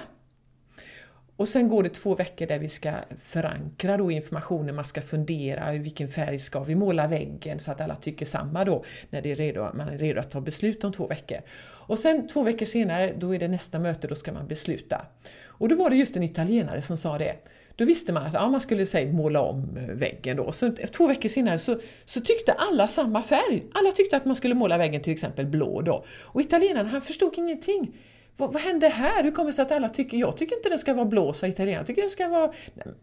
[1.41, 2.91] och sen går det två veckor där vi ska
[3.23, 7.81] förankra då informationen, man ska fundera i vilken färg ska vi måla väggen så att
[7.81, 10.91] alla tycker samma då när det är redo, man är redo att ta beslut om
[10.91, 11.37] två veckor.
[11.63, 15.05] Och sen två veckor senare, då är det nästa möte, då ska man besluta.
[15.45, 17.35] Och då var det just en italienare som sa det.
[17.75, 20.51] Då visste man att ja, man skulle säg, måla om eh, väggen då.
[20.51, 23.63] Så två veckor senare så, så tyckte alla samma färg.
[23.73, 26.05] Alla tyckte att man skulle måla väggen till exempel blå då.
[26.21, 27.93] Och italienaren han förstod ingenting
[28.37, 29.23] vad, vad hände här?
[29.23, 31.47] Hur kommer det sig att alla tycker, jag tycker inte den ska vara blå, sa
[31.47, 31.79] italienaren.
[31.79, 32.51] jag tycker den ska vara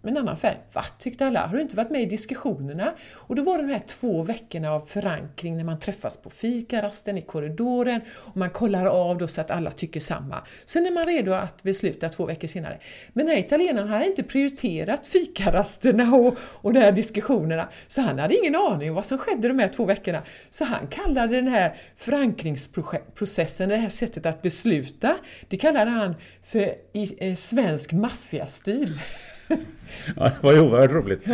[0.02, 0.56] en annan färg.
[0.72, 0.84] Va?
[0.98, 1.46] Tyckte alla.
[1.46, 2.92] Har du inte varit med i diskussionerna?
[3.12, 7.18] Och då var det de här två veckorna av förankring när man träffas på fikarasten,
[7.18, 10.42] i korridoren och man kollar av då så att alla tycker samma.
[10.64, 12.80] Sen är man redo att besluta två veckor senare.
[13.12, 18.18] Men den här italienaren hade inte prioriterat fikarasterna och, och de här diskussionerna, så han
[18.18, 20.22] hade ingen aning om vad som skedde de här två veckorna.
[20.48, 25.17] Så han kallade den här förankringsprocessen, det här sättet att besluta,
[25.48, 29.00] det kallade han för i, eh, svensk maffiastil.
[30.16, 31.22] ja, det var ju oerhört roligt.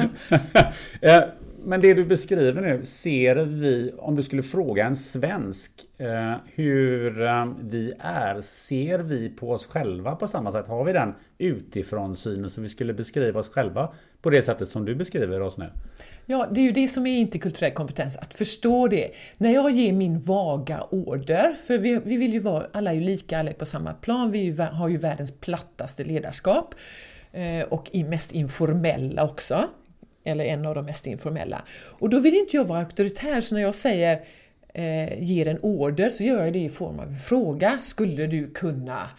[1.01, 1.23] Eh,
[1.67, 7.23] men det du beskriver nu, ser vi, om du skulle fråga en svensk eh, hur
[7.23, 10.67] eh, vi är, ser vi på oss själva på samma sätt?
[10.67, 13.93] Har vi den utifrån synen så vi skulle beskriva oss själva
[14.23, 15.71] på det sättet som du beskriver oss nu?
[16.27, 19.11] Ja, det är ju det som är interkulturell kompetens, att förstå det.
[19.39, 23.01] När jag ger min vaga order, för vi, vi vill ju vara, alla är ju
[23.01, 26.75] lika, alla är på samma plan, vi ju, har ju världens plattaste ledarskap
[27.33, 29.69] eh, och mest informella också,
[30.25, 31.63] eller en av de mest informella.
[31.83, 34.21] Och då vill inte jag vara auktoritär, så när jag säger
[34.75, 37.79] eh, ger en order så gör jag det i form av en fråga.
[37.79, 39.11] Skulle du kunna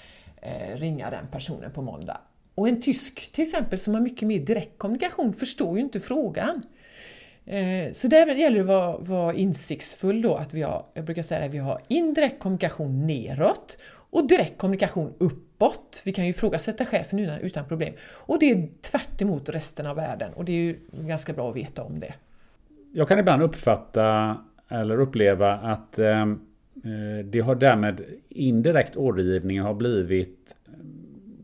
[0.41, 2.17] eh, ringa den personen på måndag?
[2.55, 6.63] Och en tysk till exempel som har mycket mer direkt kommunikation förstår ju inte frågan.
[7.45, 11.23] Eh, så där gäller det att vara, vara insiktsfull då, att vi har, jag brukar
[11.23, 13.77] säga att vi har indirekt kommunikation neråt
[14.09, 16.01] och direkt kommunikation uppåt.
[16.05, 17.93] Vi kan ju ifrågasätta chefen utan, utan problem.
[18.11, 21.83] Och det är tvärt resten av världen och det är ju ganska bra att veta
[21.83, 22.13] om det.
[22.93, 24.37] Jag kan ibland uppfatta
[24.69, 30.55] eller uppleva att eh, eh det har därmed indirekt ordergivning har blivit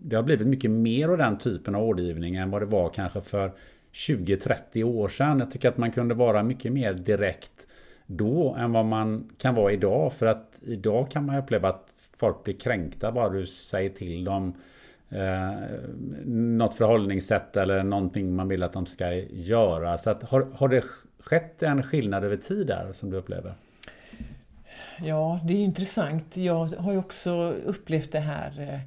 [0.03, 3.21] det har blivit mycket mer av den typen av ordergivning än vad det var kanske
[3.21, 3.51] för
[3.93, 5.39] 20-30 år sedan.
[5.39, 7.67] Jag tycker att man kunde vara mycket mer direkt
[8.05, 10.13] då än vad man kan vara idag.
[10.13, 14.53] För att idag kan man uppleva att folk blir kränkta bara du säger till dem
[15.09, 15.53] eh,
[16.25, 19.97] något förhållningssätt eller någonting man vill att de ska göra.
[19.97, 20.83] Så att, har, har det
[21.19, 23.53] skett en skillnad över tid där som du upplever?
[24.99, 26.37] Ja, det är intressant.
[26.37, 28.79] Jag har ju också upplevt det här eh,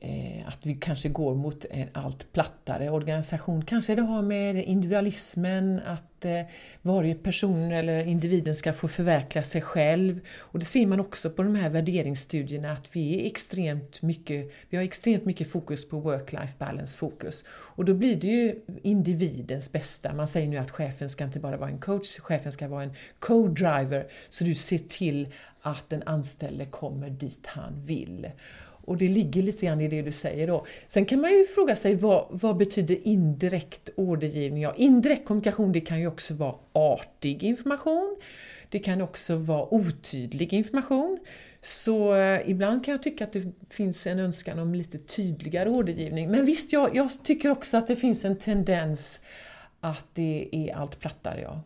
[0.00, 3.64] Eh, att vi kanske går mot en allt plattare organisation.
[3.64, 6.42] Kanske det har med individualismen, att eh,
[6.82, 10.20] varje person eller individen ska få förverkliga sig själv.
[10.38, 14.76] Och det ser man också på de här värderingsstudierna att vi, är extremt mycket, vi
[14.76, 17.44] har extremt mycket fokus på work-life balance fokus.
[17.50, 20.14] Och då blir det ju individens bästa.
[20.14, 22.94] Man säger nu att chefen ska inte bara vara en coach, chefen ska vara en
[23.18, 24.06] co-driver.
[24.28, 25.28] Så du ser till
[25.60, 28.26] att den anställde kommer dit han vill.
[28.88, 30.66] Och det ligger lite grann i det du säger då.
[30.88, 34.62] Sen kan man ju fråga sig vad, vad betyder indirekt ordergivning?
[34.62, 38.16] Ja, indirekt kommunikation det kan ju också vara artig information.
[38.70, 41.18] Det kan också vara otydlig information.
[41.60, 46.30] Så eh, ibland kan jag tycka att det finns en önskan om lite tydligare ordergivning.
[46.30, 49.20] Men visst, jag, jag tycker också att det finns en tendens
[49.80, 51.40] att det är allt plattare.
[51.40, 51.62] Ja.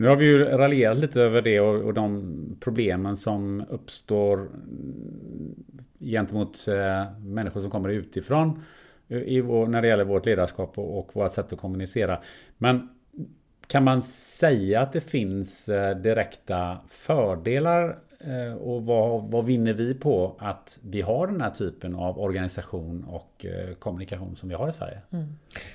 [0.00, 4.48] Nu har vi ju raljerat lite över det och, och de problemen som uppstår
[6.00, 8.62] gentemot eh, människor som kommer utifrån.
[9.08, 12.18] Eh, i vår, när det gäller vårt ledarskap och, och vårt sätt att kommunicera.
[12.58, 12.88] Men
[13.66, 19.94] kan man säga att det finns eh, direkta fördelar eh, och vad, vad vinner vi
[19.94, 24.68] på att vi har den här typen av organisation och eh, kommunikation som vi har
[24.68, 25.00] i Sverige?
[25.10, 25.26] Mm.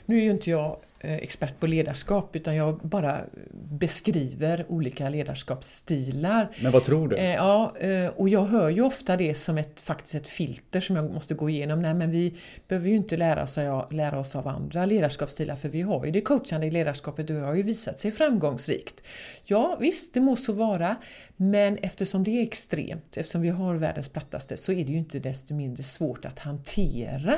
[0.05, 6.56] Nu är ju inte jag expert på ledarskap utan jag bara beskriver olika ledarskapsstilar.
[6.62, 7.18] Men vad tror du?
[7.18, 10.96] Eh, ja, eh, och jag hör ju ofta det som ett, faktiskt ett filter som
[10.96, 11.82] jag måste gå igenom.
[11.82, 12.36] Nej men vi
[12.68, 13.58] behöver ju inte lära oss,
[13.92, 17.56] lära oss av andra ledarskapsstilar för vi har ju det coachande ledarskapet och det har
[17.56, 19.04] ju visat sig framgångsrikt.
[19.46, 20.96] Ja visst, det må så vara,
[21.38, 25.20] men eftersom det är extremt, eftersom vi har världens plattaste, så är det ju inte
[25.20, 27.38] desto mindre svårt att hantera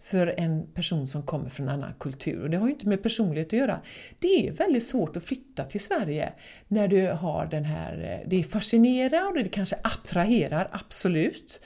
[0.00, 2.42] för en person som kommer från en annan kultur.
[2.42, 3.80] Och det har ju inte med personlighet att göra.
[4.18, 6.32] Det är väldigt svårt att flytta till Sverige
[6.68, 11.60] när du har den här, eh, det fascinerar och det kanske attraherar, absolut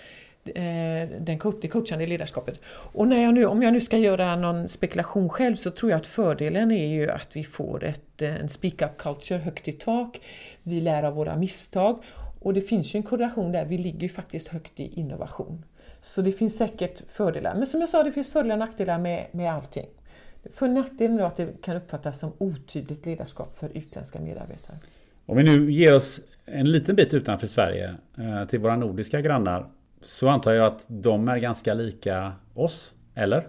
[0.44, 2.60] eh, den, det coachande ledarskapet.
[2.92, 5.98] Och när jag nu, om jag nu ska göra någon spekulation själv så tror jag
[5.98, 10.20] att fördelen är ju att vi får ett, eh, en speak-up culture högt i tak.
[10.62, 12.02] Vi lär av våra misstag
[12.40, 15.64] och det finns ju en korrelation där, vi ligger ju faktiskt högt i innovation.
[16.00, 17.54] Så det finns säkert fördelar.
[17.54, 19.86] Men som jag sa, det finns fördelar och nackdelar med, med allting.
[20.54, 24.76] För nackdelen är att det kan uppfattas som otydligt ledarskap för utländska medarbetare.
[25.26, 29.66] Om vi nu ger oss en liten bit utanför Sverige eh, till våra nordiska grannar
[30.02, 33.46] så antar jag att de är ganska lika oss, eller?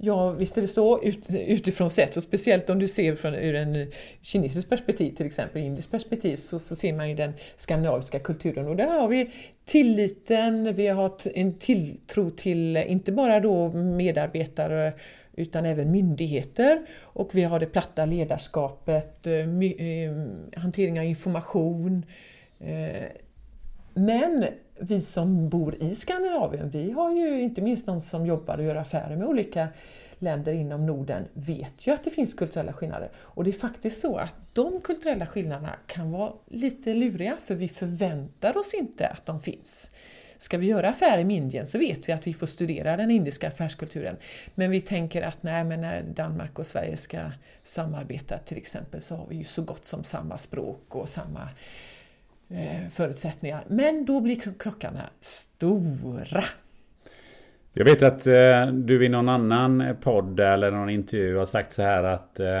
[0.00, 3.54] Ja, visst är det så ut, utifrån sett och speciellt om du ser från ur
[3.54, 3.90] en
[4.22, 8.76] kinesisk perspektiv till exempel, indiskt perspektiv så, så ser man ju den skandinaviska kulturen och
[8.76, 9.30] där har vi
[9.64, 14.92] tilliten, vi har en tilltro till inte bara då medarbetare
[15.38, 16.86] utan även myndigheter.
[17.00, 20.12] Och vi har det platta ledarskapet, eh, eh,
[20.56, 22.06] hantering av information.
[22.58, 23.06] Eh,
[23.94, 24.46] men
[24.78, 28.74] vi som bor i Skandinavien, vi har ju inte minst de som jobbar och gör
[28.74, 29.68] affärer med olika
[30.18, 33.10] länder inom Norden vet ju att det finns kulturella skillnader.
[33.16, 37.68] Och det är faktiskt så att de kulturella skillnaderna kan vara lite luriga för vi
[37.68, 39.90] förväntar oss inte att de finns.
[40.38, 43.48] Ska vi göra affärer med Indien så vet vi att vi får studera den indiska
[43.48, 44.16] affärskulturen.
[44.54, 47.18] Men vi tänker att nej, men när Danmark och Sverige ska
[47.62, 51.48] samarbeta till exempel så har vi ju så gott som samma språk och samma
[52.50, 53.64] eh, förutsättningar.
[53.68, 56.44] Men då blir krockarna stora.
[57.72, 61.82] Jag vet att eh, du i någon annan podd eller någon intervju har sagt så
[61.82, 62.56] här att eh,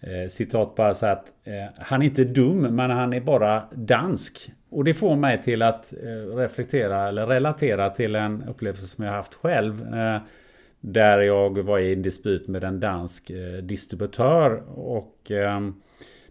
[0.00, 4.52] eh citat bara så att eh, han är inte dum men han är bara dansk.
[4.74, 9.12] Och det får mig till att eh, reflektera eller relatera till en upplevelse som jag
[9.12, 9.94] haft själv.
[9.94, 10.18] Eh,
[10.80, 14.62] där jag var i en dispyt med en dansk eh, distributör.
[14.78, 15.16] Och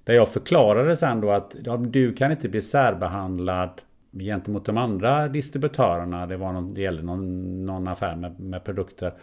[0.04, 3.82] där jag förklarade sen då att ja, du kan inte bli särbehandlad
[4.20, 6.28] gentemot de andra distributörerna.
[6.28, 9.14] Det, var någon, det gällde någon, någon affär med, med produkter.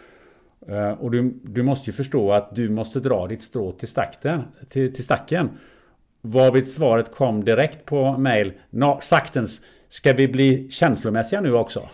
[0.98, 4.94] Och du, du måste ju förstå att du måste dra ditt strå till, stakten, till,
[4.94, 5.48] till stacken.
[6.20, 8.52] Varvid svaret kom direkt på mail.
[9.00, 11.88] saktens, ska vi bli känslomässiga nu också?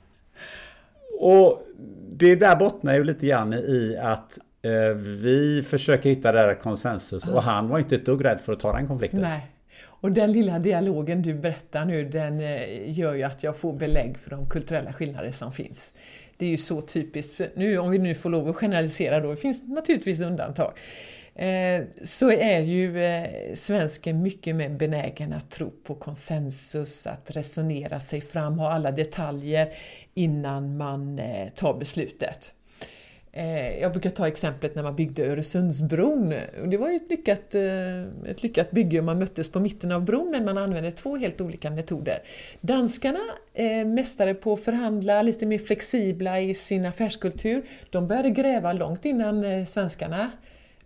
[1.20, 1.62] och
[2.12, 7.28] det där bottnar ju lite grann i att eh, vi försöker hitta det där konsensus
[7.28, 9.20] och han var inte ett dugg rädd för att ta den konflikten.
[9.20, 9.46] Nej.
[9.84, 14.18] Och den lilla dialogen du berättar nu den eh, gör ju att jag får belägg
[14.18, 15.92] för de kulturella skillnader som finns.
[16.36, 19.36] Det är ju så typiskt, nu, om vi nu får lov att generalisera då, det
[19.36, 20.72] finns naturligtvis undantag.
[21.38, 28.00] Eh, så är ju eh, svensken mycket mer benägen att tro på konsensus, att resonera
[28.00, 29.72] sig fram, ha alla detaljer
[30.14, 32.52] innan man eh, tar beslutet.
[33.80, 36.34] Jag brukar ta exemplet när man byggde Öresundsbron.
[36.66, 37.54] Det var ju ett lyckat,
[38.26, 41.40] ett lyckat bygge och man möttes på mitten av bron men man använde två helt
[41.40, 42.22] olika metoder.
[42.60, 43.20] Danskarna,
[43.86, 49.66] mästare på att förhandla, lite mer flexibla i sin affärskultur, de började gräva långt innan
[49.66, 50.30] svenskarna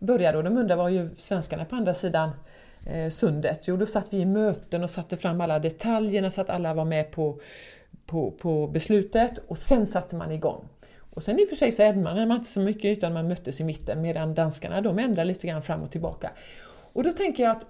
[0.00, 2.30] började och de undrade var ju svenskarna på andra sidan
[2.86, 3.60] eh, sundet?
[3.64, 6.84] Jo, då satt vi i möten och satte fram alla detaljerna så att alla var
[6.84, 7.40] med på,
[8.06, 10.68] på, på beslutet och sen satte man igång.
[11.10, 13.60] Och sen i och för sig så ändrade man inte så mycket utan man möttes
[13.60, 16.30] i mitten medan danskarna de ändrade lite grann fram och tillbaka.
[16.92, 17.66] Och då tänker jag att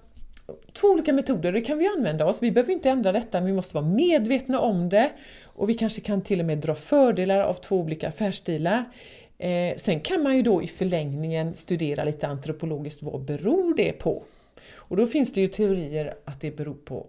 [0.72, 2.42] två olika metoder, det kan vi använda oss.
[2.42, 5.10] Vi behöver inte ändra detta men vi måste vara medvetna om det
[5.44, 8.84] och vi kanske kan till och med dra fördelar av två olika affärsstilar.
[9.40, 14.22] Eh, sen kan man ju då i förlängningen studera lite antropologiskt, vad beror det på?
[14.74, 17.06] Och då finns det ju teorier att det beror på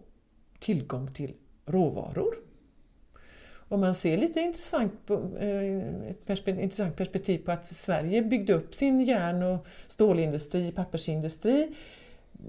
[0.59, 1.33] tillgång till
[1.65, 2.35] råvaror.
[3.53, 8.53] Om man ser lite intressant, på, eh, ett perspektiv, intressant perspektiv på att Sverige byggde
[8.53, 11.75] upp sin järn och stålindustri, pappersindustri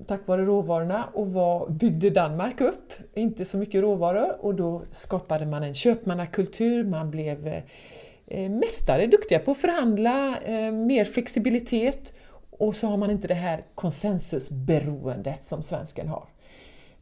[0.06, 2.92] tack vare råvarorna och vad byggde Danmark upp?
[3.14, 7.62] Inte så mycket råvaror och då skapade man en köpmannakultur, man blev eh,
[8.34, 12.12] Eh, mästare, duktiga på att förhandla, eh, mer flexibilitet
[12.50, 16.24] och så har man inte det här konsensusberoendet som svensken har.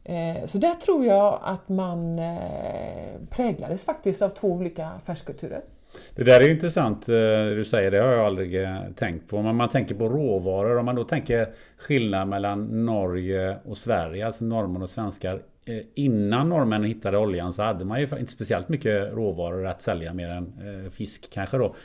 [0.03, 2.21] Eh, så där tror jag att man
[3.29, 5.61] präglades faktiskt av två olika affärskulturer.
[6.15, 9.41] Det där är ju intressant det du säger, det har jag aldrig tänkt på.
[9.41, 14.43] Men man tänker på råvaror, om man då tänker skillnad mellan Norge och Sverige, alltså
[14.43, 15.41] norrmän och svenskar.
[15.71, 20.13] Eh, innan norrmännen hittade oljan så hade man ju inte speciellt mycket råvaror att sälja
[20.13, 20.53] mer än
[20.85, 21.75] eh, fisk kanske då.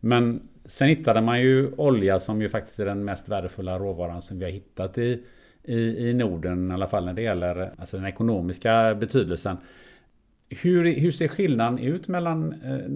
[0.00, 4.38] Men sen hittade man ju olja som ju faktiskt är den mest värdefulla råvaran som
[4.38, 5.22] vi har hittat i,
[5.62, 6.70] i, i Norden.
[6.70, 9.56] I alla fall när det gäller alltså den ekonomiska betydelsen.
[10.48, 12.88] Hur, hur ser skillnaden ut mellan eh,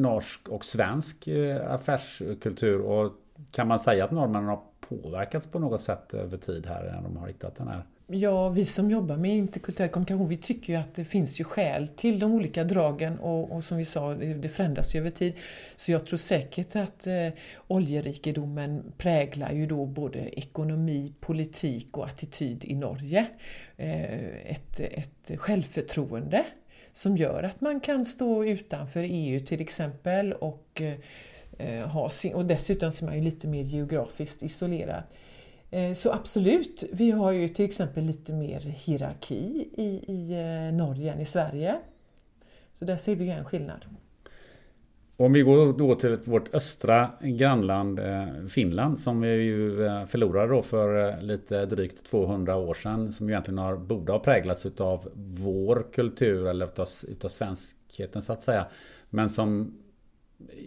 [0.00, 2.80] norsk och svensk eh, affärskultur?
[2.80, 3.12] Och
[3.50, 7.16] kan man säga att norrmännen har påverkats på något sätt över tid här när de
[7.16, 7.82] har hittat den här
[8.16, 11.88] Ja, vi som jobbar med interkulturell kommunikation, vi tycker ju att det finns ju skäl
[11.88, 15.34] till de olika dragen och, och som vi sa, det, förändras ju över tid.
[15.76, 17.28] Så jag tror säkert att eh,
[17.66, 23.26] oljerikedomen präglar ju då både ekonomi, politik och attityd i Norge.
[23.76, 26.44] Eh, ett, ett självförtroende
[26.92, 30.82] som gör att man kan stå utanför EU till exempel och,
[31.58, 35.02] eh, ha sin, och dessutom så är man ju lite mer geografiskt isolerad.
[35.74, 41.12] Eh, så absolut, vi har ju till exempel lite mer hierarki i, i eh, Norge
[41.12, 41.76] än i Sverige.
[42.78, 43.84] Så där ser vi ju en skillnad.
[45.16, 50.62] Om vi går då till vårt östra grannland eh, Finland som vi ju förlorade då
[50.62, 53.12] för lite drygt 200 år sedan.
[53.12, 58.32] Som ju egentligen har, borde ha präglats utav vår kultur eller utav, utav svenskheten så
[58.32, 58.66] att säga.
[59.10, 59.74] Men som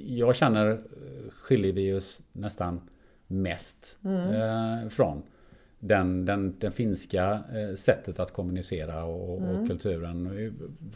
[0.08, 0.80] jag känner
[1.32, 2.82] skiljer vi oss nästan
[3.28, 4.34] mest mm.
[4.34, 5.24] eh, från.
[5.80, 9.56] Den, den, den finska eh, sättet att kommunicera och, mm.
[9.56, 10.54] och, kulturen.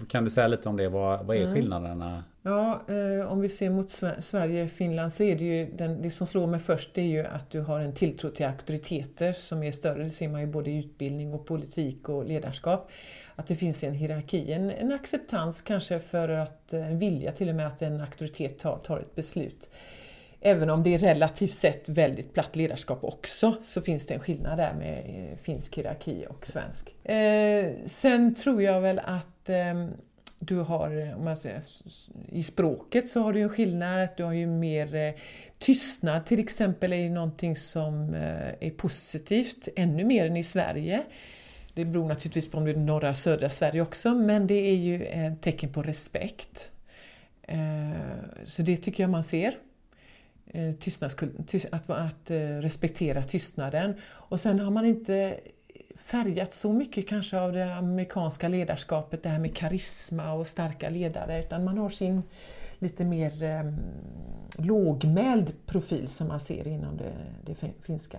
[0.07, 0.89] Kan du säga lite om det?
[0.89, 1.53] Vad, vad är mm.
[1.53, 2.23] skillnaderna?
[2.41, 6.11] Ja, eh, om vi ser mot Sverige och Finland så är det ju den, det
[6.11, 9.63] som slår mig först det är ju att du har en tilltro till auktoriteter som
[9.63, 10.03] är större.
[10.03, 12.91] Det ser man ju både i utbildning och politik och ledarskap.
[13.35, 17.55] Att det finns en hierarki, en, en acceptans kanske för att, en vilja till och
[17.55, 19.69] med att en auktoritet tar, tar ett beslut.
[20.43, 24.57] Även om det är relativt sett väldigt platt ledarskap också så finns det en skillnad
[24.57, 27.05] där med eh, finsk hierarki och svensk.
[27.05, 29.87] Eh, sen tror jag väl att eh,
[30.39, 31.61] du har, om man säger,
[32.29, 35.13] i språket så har du en skillnad, att du har ju mer eh,
[35.57, 41.03] tystnad till exempel är ju någonting som eh, är positivt, ännu mer än i Sverige.
[41.73, 45.05] Det beror naturligtvis på om det är norra södra Sverige också, men det är ju
[45.05, 46.71] ett tecken på respekt.
[47.41, 47.91] Eh,
[48.43, 49.55] så det tycker jag man ser.
[50.53, 53.93] Eh, tystnadskult, att, att eh, respektera tystnaden.
[54.11, 55.39] Och sen har man inte
[55.95, 61.39] färgat så mycket kanske av det amerikanska ledarskapet, det här med karisma och starka ledare,
[61.39, 62.23] utan man har sin
[62.79, 63.73] lite mer eh,
[64.65, 67.13] lågmäld profil som man ser inom det,
[67.45, 68.17] det finska.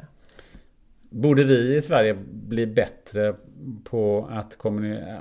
[1.11, 3.35] Borde vi i Sverige bli bättre
[3.85, 4.57] på att,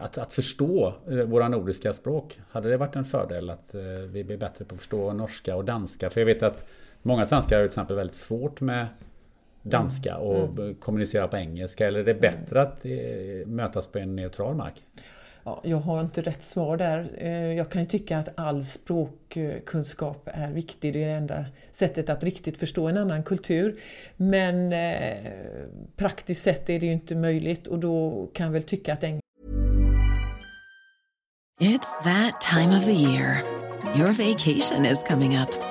[0.02, 2.40] att, att förstå eh, våra nordiska språk?
[2.50, 3.76] Hade det varit en fördel att
[4.10, 6.10] vi blir bättre på att förstå norska och danska?
[6.10, 6.66] För jag vet att
[7.02, 8.88] Många svenskar har till exempel väldigt svårt med
[9.62, 10.76] danska och mm.
[10.76, 11.88] kommunicera på engelska.
[11.88, 12.92] Eller är det bättre att eh,
[13.46, 14.74] mötas på en neutral mark?
[15.44, 17.10] Ja, jag har inte rätt svar där.
[17.18, 20.94] Eh, jag kan ju tycka att all språkkunskap är viktig.
[20.94, 23.80] Det är det enda sättet att riktigt förstå en annan kultur.
[24.18, 25.32] Men eh,
[25.96, 29.22] praktiskt sett är det ju inte möjligt och då kan jag väl tycka att engelska...
[31.62, 33.44] It's that time of the year.
[33.96, 35.71] Your vacation is coming up.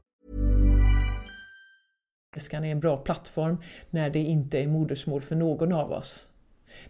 [2.33, 3.57] Engelskan är en bra plattform
[3.89, 6.29] när det inte är modersmål för någon av oss.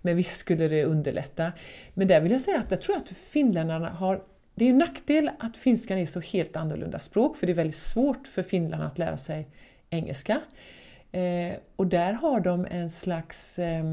[0.01, 1.51] Men visst skulle det underlätta.
[1.93, 4.23] Men där vill jag säga att jag tror att finländarna har
[4.55, 7.77] det är en nackdel att finskan är så helt annorlunda språk för det är väldigt
[7.77, 9.47] svårt för finländarna att lära sig
[9.89, 10.41] engelska.
[11.11, 13.83] Eh, och där har de en slags eh,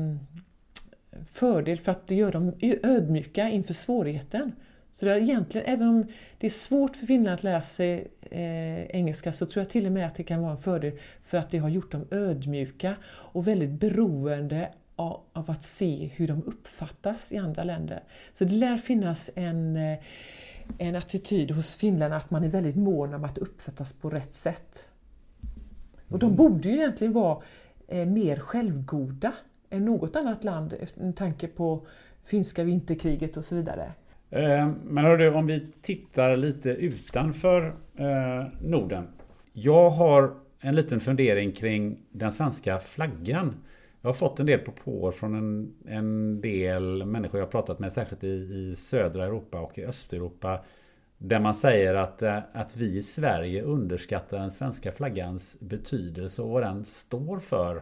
[1.32, 4.52] fördel för att det gör dem ödmjuka inför svårigheten.
[4.92, 6.06] Så det är egentligen, även om
[6.38, 9.92] det är svårt för finländarna att lära sig eh, engelska så tror jag till och
[9.92, 13.46] med att det kan vara en fördel för att det har gjort dem ödmjuka och
[13.46, 18.02] väldigt beroende av, av att se hur de uppfattas i andra länder.
[18.32, 19.98] Så det lär finnas en eh,
[20.78, 24.92] en attityd hos finländarna att man är väldigt mån om att uppfattas på rätt sätt.
[26.08, 26.36] Och de mm.
[26.36, 27.42] borde ju egentligen vara
[27.88, 29.32] eh, mer självgoda
[29.70, 31.86] än något annat land med tanke på
[32.24, 33.92] finska vinterkriget och så vidare.
[34.30, 39.08] Eh, men hörru, om vi tittar lite utanför eh, Norden.
[39.52, 43.54] Jag har en liten fundering kring den svenska flaggan.
[44.00, 47.92] Jag har fått en del propåer från en, en del människor jag har pratat med,
[47.92, 50.60] särskilt i, i södra Europa och i Östeuropa.
[51.18, 56.48] Där man säger att, eh, att vi i Sverige underskattar den svenska flaggans betydelse och
[56.48, 57.76] vad den står för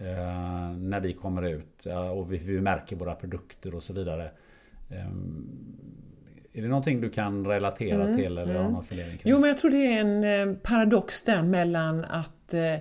[0.00, 4.30] eh, när vi kommer ut och vi, vi, märker våra produkter och så vidare.
[4.90, 5.06] Eh,
[6.52, 8.72] är det någonting du kan relatera mm, till eller mm.
[8.72, 9.20] någon kring?
[9.24, 12.74] Jo, men jag tror det är en eh, paradox där mellan att eh,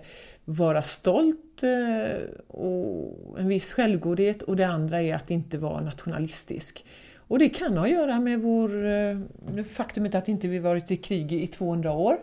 [0.45, 6.85] vara stolt eh, och en viss självgodhet och det andra är att inte vara nationalistisk.
[7.15, 11.33] Och det kan ha att göra med vår, faktumet att inte vi varit i krig
[11.33, 12.17] i 200 år.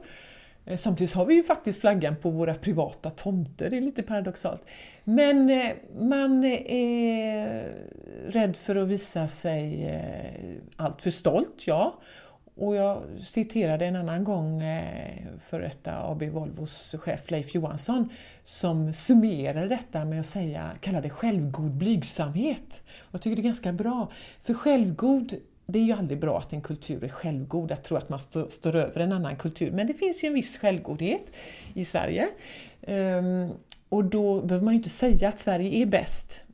[0.67, 4.65] Eh, samtidigt har vi ju faktiskt flaggan på våra privata tomter, det är lite paradoxalt.
[5.05, 7.73] Men eh, man eh, är
[8.29, 9.87] rädd för att visa sig
[10.77, 12.01] alltför stolt, ja.
[12.59, 14.63] Och jag citerade en annan gång
[15.49, 18.09] för detta AB Volvos chef Leif Johansson
[18.45, 22.83] som summerade detta med att säga, kalla det självgod blygsamhet.
[23.11, 24.11] Jag tycker det är ganska bra,
[24.43, 25.35] för självgod
[25.67, 28.49] det är ju aldrig bra att en kultur är självgod, att tro att man stå,
[28.49, 29.71] står över en annan kultur.
[29.71, 31.37] Men det finns ju en viss självgodhet
[31.75, 32.29] i Sverige.
[32.81, 33.51] Um,
[33.89, 36.45] och då behöver man ju inte säga att Sverige är bäst.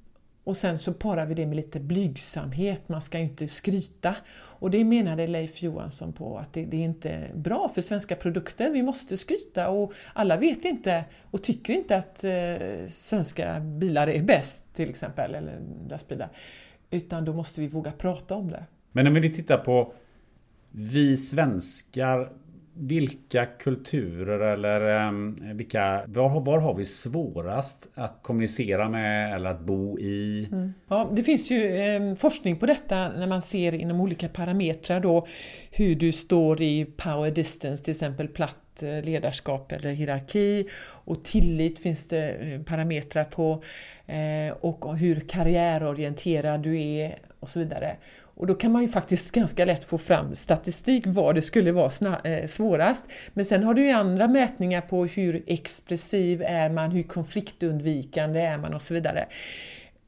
[0.45, 4.17] Och sen så parar vi det med lite blygsamhet, man ska ju inte skryta.
[4.35, 8.71] Och det menade Leif Johansson på att det, det, är inte bra för svenska produkter,
[8.71, 14.23] vi måste skryta och alla vet inte och tycker inte att eh, svenska bilar är
[14.23, 16.29] bäst till exempel, eller lastbilar.
[16.91, 18.65] Utan då måste vi våga prata om det.
[18.93, 19.93] Men om vi tittar på
[20.70, 22.28] vi svenskar
[22.74, 29.61] vilka kulturer eller um, vilka, var, var, har vi svårast att kommunicera med eller att
[29.61, 30.49] bo i?
[30.53, 30.72] Mm.
[30.88, 35.26] Ja, det finns ju eh, forskning på detta när man ser inom olika parametrar då
[35.70, 41.78] hur du står i power distance, till exempel platt eh, ledarskap eller hierarki och tillit
[41.78, 43.62] finns det eh, parametrar på
[44.07, 47.97] eh, och hur karriärorienterad du är och så vidare.
[48.43, 52.18] Och då kan man ju faktiskt ganska lätt få fram statistik var det skulle vara
[52.24, 53.05] eh, svårast.
[53.32, 58.59] Men sen har du ju andra mätningar på hur expressiv är man, hur konfliktundvikande är
[58.59, 59.26] man och så vidare.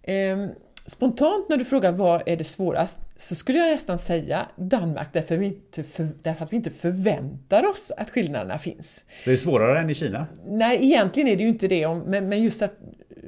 [0.02, 0.48] Ehm,
[0.86, 5.36] spontant när du frågar var är det svårast så skulle jag nästan säga Danmark därför,
[5.36, 9.04] vi inte för, därför att vi inte förväntar oss att skillnaderna finns.
[9.24, 10.26] Det är svårare än i Kina?
[10.46, 12.78] Nej, egentligen är det ju inte det, men, men just att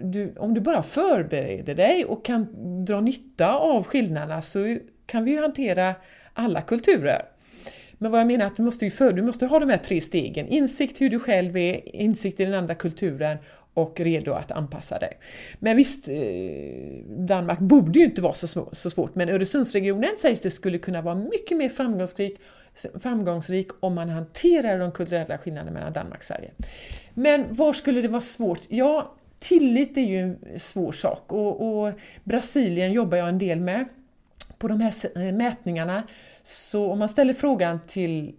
[0.03, 2.47] du, om du bara förbereder dig och kan
[2.85, 5.95] dra nytta av skillnaderna så kan vi ju hantera
[6.35, 7.23] alla kulturer.
[7.99, 9.79] Men vad jag menar är att du måste, ju för, du måste ha de här
[9.79, 10.49] tre stegen.
[10.49, 13.39] Insikt hur du själv är, insikt i den andra kulturen
[13.75, 15.19] och redo att anpassa dig.
[15.59, 16.15] Men visst, eh,
[17.09, 21.15] Danmark borde ju inte vara så, så svårt, men Öresundsregionen sägs det skulle kunna vara
[21.15, 22.39] mycket mer framgångsrik,
[23.01, 26.51] framgångsrik om man hanterar de kulturella skillnaderna mellan Danmark och Sverige.
[27.15, 28.61] Men var skulle det vara svårt?
[28.69, 31.93] Ja, tillit är ju en svår sak och, och
[32.25, 33.85] Brasilien jobbar jag en del med
[34.59, 36.03] på de här eh, mätningarna.
[36.43, 38.35] Så om man ställer frågan till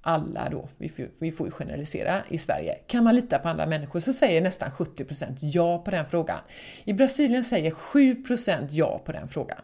[0.00, 3.66] alla då, vi får, vi får ju generalisera i Sverige, kan man lita på andra
[3.66, 4.00] människor?
[4.00, 6.38] Så säger nästan 70% ja på den frågan.
[6.84, 9.60] I Brasilien säger 7% ja på den frågan.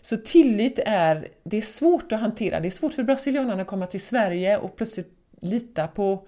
[0.00, 2.60] Så tillit är, det är svårt att hantera.
[2.60, 6.26] Det är svårt för brasilianerna att komma till Sverige och plötsligt lita på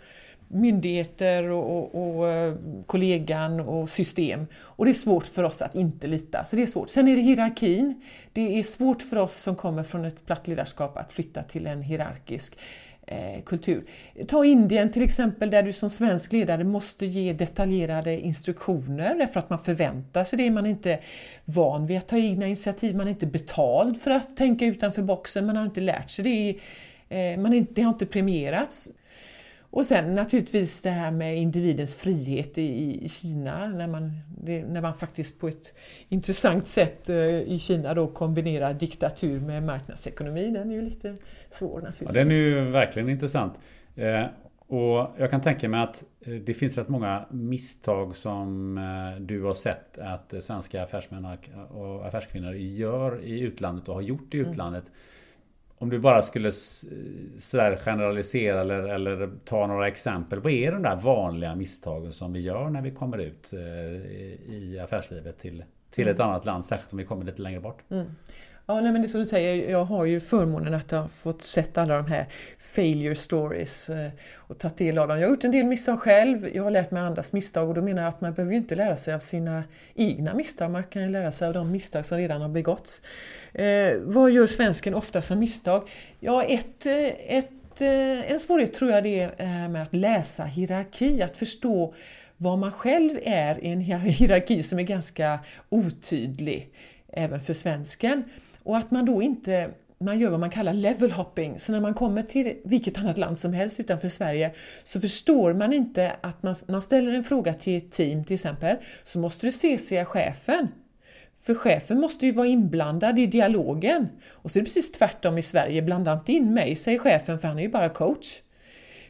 [0.49, 2.55] myndigheter och, och, och, eh,
[2.87, 4.47] kollegan och system.
[4.55, 6.45] Och det är svårt för oss att inte lita.
[6.45, 6.91] Så det är svårt.
[6.91, 8.03] Sen är det hierarkin.
[8.33, 11.83] Det är svårt för oss som kommer från ett platt ledarskap att flytta till en
[11.83, 12.59] hierarkisk
[13.07, 13.85] eh, kultur.
[14.29, 19.51] Ta Indien till exempel där du som svensk ledare måste ge detaljerade instruktioner därför att
[19.51, 20.51] man förväntar sig det.
[20.51, 20.99] Man är inte
[21.45, 25.47] van vid att ta egna initiativ, man är inte betald för att tänka utanför boxen,
[25.47, 26.59] man har inte lärt sig det.
[27.09, 28.89] Eh, man är inte, det har inte premierats.
[29.75, 34.13] Och sen naturligtvis det här med individens frihet i, i Kina när man,
[34.43, 35.75] det, när man faktiskt på ett
[36.09, 40.51] intressant sätt uh, i Kina då kombinerar diktatur med marknadsekonomi.
[40.51, 41.17] Den är ju lite
[41.51, 42.07] svår naturligtvis.
[42.07, 43.59] Ja, den är ju verkligen intressant.
[43.97, 44.25] Eh,
[44.67, 49.43] och jag kan tänka mig att eh, det finns rätt många misstag som eh, du
[49.43, 51.39] har sett att svenska affärsmän
[51.71, 54.51] och affärskvinnor gör i utlandet och har gjort i mm.
[54.51, 54.85] utlandet.
[54.85, 54.95] Mm
[55.85, 56.53] om du bara skulle
[57.39, 60.41] sådär generalisera eller, eller ta några exempel.
[60.41, 63.61] Vad är de där vanliga misstagen som vi gör när vi kommer ut eh,
[64.55, 66.29] i affärslivet till, till ett mm.
[66.31, 67.83] annat land, särskilt om vi kommer lite längre bort?
[67.91, 68.07] Mm.
[68.67, 71.43] Ja, nej, men det är som du säger, jag har ju förmånen att ha fått
[71.43, 72.27] sett alla de här
[72.59, 75.21] failure stories eh, och tagit del av dem.
[75.21, 77.83] Jag har gjort en del misstag själv, jag har lärt mig andras misstag och då
[77.83, 81.03] menar jag att man behöver ju inte lära sig av sina egna misstag, man kan
[81.03, 83.03] ju lära sig av de misstag som redan har begåtts.
[83.53, 85.91] Eh, vad gör svensken ofta som misstag?
[86.21, 91.23] Ja, ett, eh, ett, eh, en svårighet tror jag det är med att läsa hierarki,
[91.23, 91.95] att förstå
[92.37, 95.39] vad man själv är i en hierarki som är ganska
[95.69, 96.71] otydlig
[97.13, 98.25] även för svensken.
[98.65, 101.59] Och att man då inte man gör vad man kallar level hopping.
[101.59, 105.73] Så när man kommer till vilket annat land som helst utanför Sverige så förstår man
[105.73, 109.53] inte att man, man ställer en fråga till ett team till exempel så måste du
[109.53, 110.69] CCa chefen.
[111.41, 114.09] För chefen måste ju vara inblandad i dialogen.
[114.31, 117.49] Och så är det precis tvärtom i Sverige, blanda inte in mig, säger chefen, för
[117.49, 118.41] han är ju bara coach.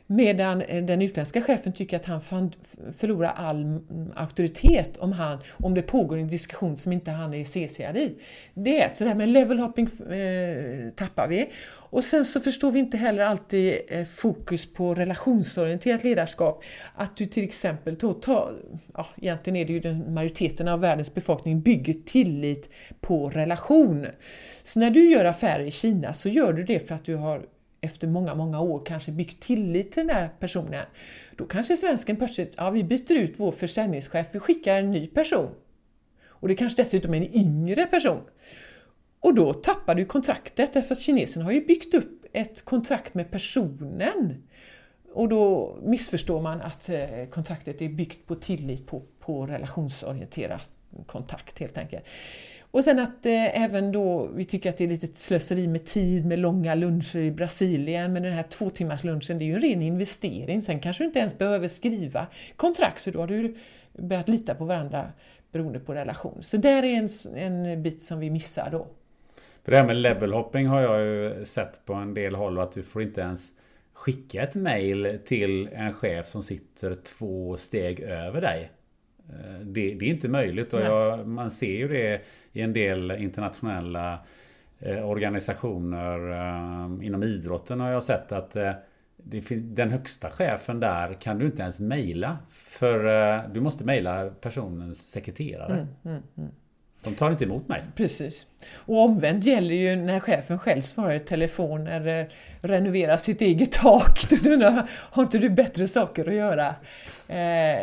[0.07, 2.21] Medan eh, den utländska chefen tycker att han
[2.97, 3.81] förlorar all
[4.15, 8.15] auktoritet om, han, om det pågår en diskussion som inte han är CCad i.
[8.55, 11.51] Det är så det här med level hopping eh, tappar vi.
[11.95, 16.65] Och sen så förstår vi inte heller alltid eh, fokus på relationsorienterat ledarskap.
[16.95, 18.51] Att du till exempel, då ta,
[18.95, 24.07] ja, egentligen är det ju den majoriteten av världens befolkning bygger tillit på relation.
[24.63, 27.47] Så när du gör affärer i Kina så gör du det för att du har
[27.85, 30.87] efter många, många år kanske byggt tillit till den här personen.
[31.37, 35.51] Då kanske svensken plötsligt, ja vi byter ut vår försäljningschef, vi skickar en ny person.
[36.27, 38.21] Och det kanske dessutom är en yngre person.
[39.21, 43.31] Och då tappar du kontraktet därför att kinesen har ju byggt upp ett kontrakt med
[43.31, 44.43] personen.
[45.13, 50.61] Och då missförstår man att eh, kontraktet är byggt på tillit på, på relationsorienterad
[51.07, 52.05] kontakt helt enkelt.
[52.75, 56.27] Och sen att eh, även då vi tycker att det är lite slöseri med tid
[56.27, 59.61] med långa luncher i Brasilien, men den här två timmars lunchen det är ju en
[59.61, 60.63] ren investering.
[60.63, 63.57] Sen kanske du inte ens behöver skriva kontrakt för då har du
[63.93, 65.13] börjat lita på varandra
[65.53, 66.43] beroende på relation.
[66.43, 68.87] Så där är en, en bit som vi missar då.
[69.65, 72.83] För det här med levelhopping har jag ju sett på en del håll att du
[72.83, 73.53] får inte ens
[73.93, 78.71] skicka ett mail till en chef som sitter två steg över dig.
[79.29, 82.23] Eh, det, det, är inte möjligt och jag, man ser ju det
[82.53, 84.19] i en del internationella
[84.79, 88.57] eh, organisationer eh, inom idrotten har jag sett att
[89.53, 92.39] den högsta chefen där kan du inte ens mejla.
[92.49, 95.73] För du måste mejla personens sekreterare.
[95.73, 96.51] Mm, mm, mm.
[97.05, 97.83] De tar inte emot mig.
[97.97, 98.47] Precis.
[98.75, 102.29] Och omvänt gäller ju när chefen själv svarar i telefon eller
[102.61, 104.19] renoverar sitt eget tak.
[104.91, 106.75] Har inte du bättre saker att göra?
[107.29, 107.79] Eh,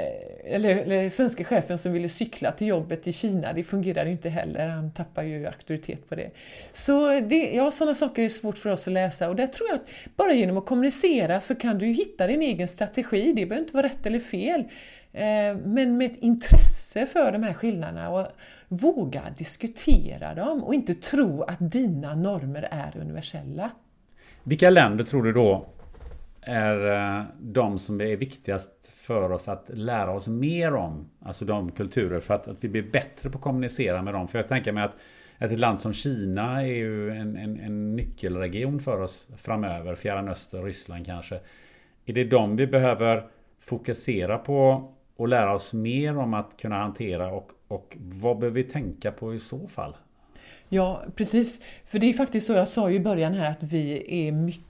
[0.45, 4.67] eller, eller svenska chefen som ville cykla till jobbet i Kina, det fungerar inte heller.
[4.67, 6.32] Han tappar ju auktoritet på det.
[6.72, 9.76] Så det, ja, sådana saker är svårt för oss att läsa och där tror jag
[9.76, 13.34] att bara genom att kommunicera så kan du hitta din egen strategi.
[13.36, 14.63] Det behöver inte vara rätt eller fel.
[15.13, 18.28] Eh, men med ett intresse för de här skillnaderna och
[18.72, 23.72] våga diskutera dem och inte tro att dina normer är universella.
[24.43, 25.65] Vilka länder tror du då
[26.41, 31.09] är eh, de som är viktigast för oss att lära oss mer om?
[31.19, 34.28] Alltså de kulturer för att, att vi blir bättre på att kommunicera med dem.
[34.28, 34.97] För jag tänker mig att
[35.39, 39.95] ett land som Kina är ju en, en, en nyckelregion för oss framöver.
[39.95, 41.39] Fjärran Östern, Ryssland kanske.
[42.05, 43.28] Är det de vi behöver
[43.59, 48.63] fokusera på och lära oss mer om att kunna hantera och, och vad behöver vi
[48.63, 49.95] tänka på i så fall?
[50.69, 51.61] Ja, precis.
[51.86, 54.65] För det är faktiskt så, jag sa ju i början här att vi är mycket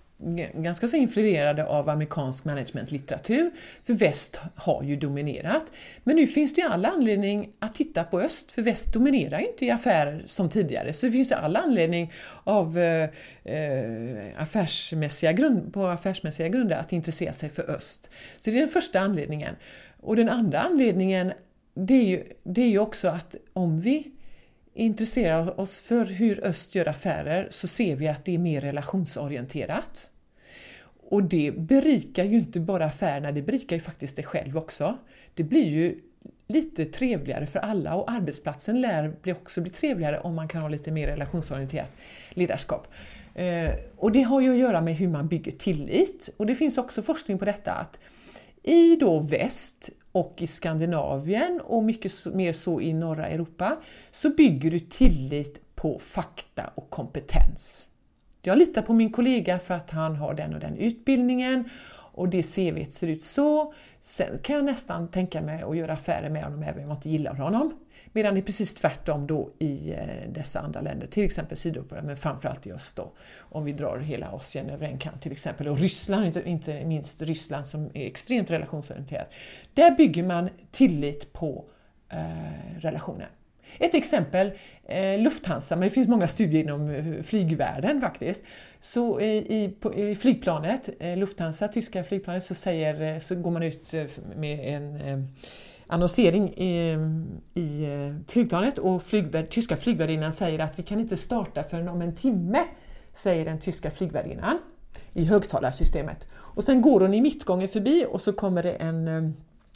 [0.53, 3.51] ganska så influerade av amerikansk managementlitteratur,
[3.83, 5.63] för väst har ju dominerat.
[6.03, 9.47] Men nu finns det ju all anledning att titta på öst, för väst dominerar ju
[9.47, 10.93] inte i affärer som tidigare.
[10.93, 13.09] Så det finns ju all anledning av eh,
[13.43, 18.09] eh affärsmässiga grund, på affärsmässiga grunder att intressera sig för öst.
[18.39, 19.55] Så det är den första anledningen.
[19.99, 21.33] Och den andra anledningen
[21.73, 24.11] det är ju, det är ju också att om vi
[24.73, 30.11] intresserar oss för hur öst gör affärer så ser vi att det är mer relationsorienterat.
[31.09, 34.97] Och det berikar ju inte bara affärerna, det berikar ju faktiskt dig själv också.
[35.33, 35.99] Det blir ju
[36.47, 40.91] lite trevligare för alla och arbetsplatsen lär också bli trevligare om man kan ha lite
[40.91, 41.91] mer relationsorienterat
[42.29, 42.87] ledarskap.
[43.35, 46.29] Eh, och det har ju att göra med hur man bygger tillit.
[46.37, 47.99] Och det finns också forskning på detta att
[48.63, 53.77] i då väst och i Skandinavien och mycket mer så i norra Europa
[54.11, 57.87] så bygger du tillit på fakta och kompetens.
[58.41, 61.69] Jag litar på min kollega för att han har den och den utbildningen
[62.13, 63.73] och det CV ser ut så.
[63.99, 67.09] Sen kan jag nästan tänka mig att göra affärer med honom även om jag inte
[67.09, 67.73] gillar honom.
[68.13, 72.17] Medan det är precis tvärtom då i eh, dessa andra länder, till exempel Sydeuropa, men
[72.17, 73.11] framförallt i öst då.
[73.39, 77.21] Om vi drar hela Asien över en kant till exempel, och Ryssland, inte, inte minst
[77.21, 79.33] Ryssland som är extremt relationsorienterat.
[79.73, 81.65] Där bygger man tillit på
[82.09, 83.29] eh, relationer.
[83.79, 84.51] Ett exempel,
[84.87, 88.41] eh, Lufthansa, men det finns många studier inom eh, flygvärlden faktiskt.
[88.79, 93.63] Så i, i, på, i flygplanet, eh, Lufthansa, tyska flygplanet, så, säger, så går man
[93.63, 93.93] ut
[94.35, 95.27] med en
[95.91, 96.97] annonsering i,
[97.53, 102.01] i eh, flygplanet och flygvärd, tyska flygvärdinnan säger att vi kan inte starta förrän om
[102.01, 102.63] en timme,
[103.13, 104.59] säger den tyska flygvärdinnan
[105.13, 106.27] i högtalarsystemet.
[106.33, 109.29] Och sen går hon i mittgången förbi och så kommer det en, eh,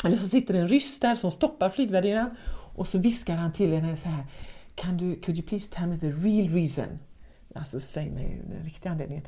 [0.06, 2.30] eller så sitter en ryss där som stoppar flygvärdinnan
[2.76, 4.24] och så viskar han till henne så här
[4.76, 7.00] Can du, could you please tell me the real reason?
[7.56, 9.24] Alltså säg mig den riktiga anledningen.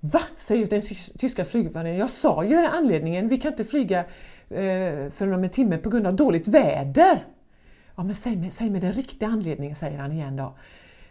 [0.00, 0.20] Va?
[0.36, 0.82] säger den
[1.18, 1.98] tyska flygvärdinnan.
[1.98, 4.04] Jag sa ju anledningen, vi kan inte flyga
[4.50, 7.24] eh, för om en timme på grund av dåligt väder.
[7.96, 10.54] Ja, men säg mig, säg mig den riktiga anledningen, säger han igen då.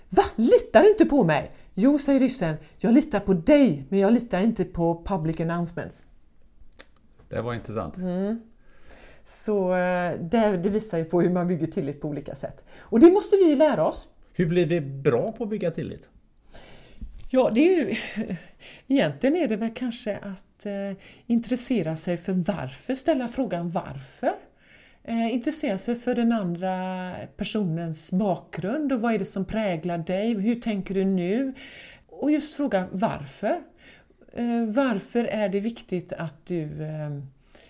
[0.10, 0.24] Va?
[0.36, 1.52] Litar du inte på mig?
[1.74, 6.06] Jo, säger ryssen, jag litar på dig, men jag litar inte på public announcements.
[7.30, 7.98] Det var intressant.
[7.98, 8.42] Mm.
[9.24, 12.66] Så eh, det, det, visar ju på hur man bygger tillit på olika sätt.
[12.80, 14.08] Och det måste vi lära oss.
[14.34, 16.10] Hur blir vi bra på att bygga tillit?
[17.30, 17.96] Ja, det är ju...
[18.88, 24.34] Egentligen är det väl kanske att eh, intressera sig för varför, ställa frågan varför.
[25.04, 30.34] Eh, intressera sig för den andra personens bakgrund och vad är det som präglar dig?
[30.34, 31.54] Hur tänker du nu?
[32.08, 33.62] Och just fråga varför.
[34.34, 37.10] Eh, varför är det viktigt att du eh,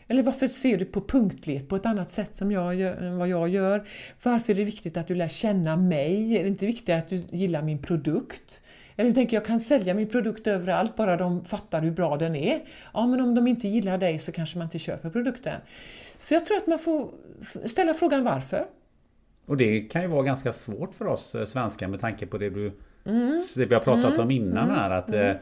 [0.07, 3.27] eller varför ser du på punktlighet på ett annat sätt som jag gör, än vad
[3.27, 3.87] jag gör?
[4.23, 6.37] Varför är det viktigt att du lär känna mig?
[6.37, 8.61] Är det inte viktigt att du gillar min produkt?
[8.99, 12.61] Eller tänker jag kan sälja min produkt överallt bara de fattar hur bra den är.
[12.93, 15.61] Ja, men om de inte gillar dig så kanske man inte köper produkten.
[16.17, 17.09] Så jag tror att man får
[17.65, 18.65] ställa frågan varför.
[19.45, 22.49] Och det kan ju vara ganska svårt för oss eh, svenskar med tanke på det
[22.49, 22.71] du
[23.05, 23.39] mm.
[23.55, 24.19] det vi har pratat mm.
[24.19, 24.75] om innan mm.
[24.75, 24.91] här.
[24.91, 25.37] Att, mm.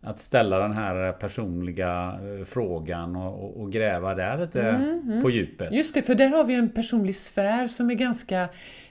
[0.00, 5.22] att ställa den här personliga eh, frågan och, och gräva där lite mm, mm.
[5.22, 5.72] på djupet.
[5.72, 8.48] Just det, för där har vi en personlig sfär som är ganska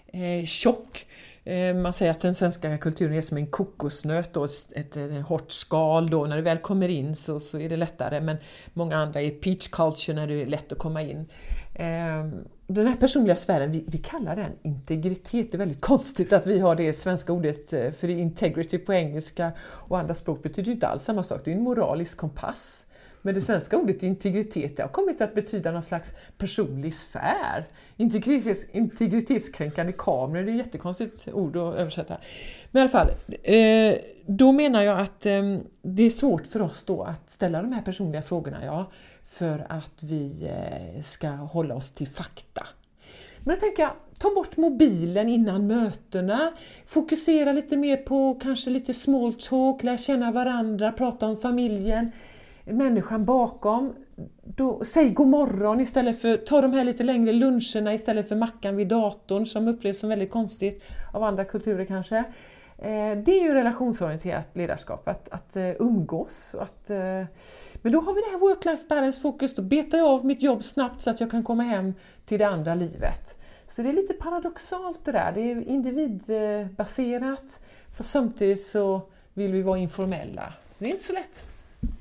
[0.08, 1.06] eh, tjock.
[1.50, 5.26] Eh, man säger att den svenska kulturen är som en kokosnöt, då, ett, ett, ett
[5.26, 6.10] hårt skal.
[6.10, 6.26] Då.
[6.26, 8.38] När du väl kommer in så, så är det lättare, men
[8.74, 11.26] många andra är peach culture när det är lätt att komma in.
[11.74, 12.28] Eh,
[12.68, 15.52] den här personliga sfären, vi, vi, kallar den integritet.
[15.52, 19.52] Det är väldigt konstigt att vi har det svenska ordet, eh, för integrity på engelska
[19.62, 21.42] och andra språk betyder ju inte alls samma sak.
[21.46, 22.86] Det är en moralisk kompass.
[23.22, 27.68] Men det svenska ordet integritet det har kommit att betyda någon slags personlig sfär.
[27.98, 32.18] Integritets, integritetskränkande kameror, det är ett jättekonstigt ord att översätta.
[32.72, 33.10] Men i alla fall,
[33.44, 33.96] eh,
[34.26, 37.82] då menar jag att eh, det är svårt för oss då att ställa de här
[37.82, 38.92] personliga frågorna, ja,
[39.24, 42.68] för att vi eh, ska hålla oss till fakta.
[43.44, 46.52] Men då tänker jag, ta bort mobilen innan mötena,
[46.86, 52.12] fokusera lite mer på kanske lite small talk, lära känna varandra, prata om familjen
[52.72, 53.94] människan bakom.
[54.44, 58.76] Då, säg god morgon istället för, ta de här lite längre luncherna istället för mackan
[58.76, 62.24] vid datorn som upplevs som väldigt konstigt av andra kulturer kanske.
[62.82, 66.56] Eh, det är ju relationsorienterat ledarskap, att, att uh, umgås.
[66.60, 67.26] Att, eh,
[67.82, 70.64] men då har vi det här work-life balance fokus, då betar jag av mitt jobb
[70.64, 71.94] snabbt så att jag kan komma hem
[72.26, 73.38] till det andra livet.
[73.68, 77.60] Så det är lite paradoxalt det där, det är individbaserat,
[77.98, 79.02] för samtidigt så
[79.34, 80.54] vill vi vara informella.
[80.78, 81.49] Det är inte så lätt.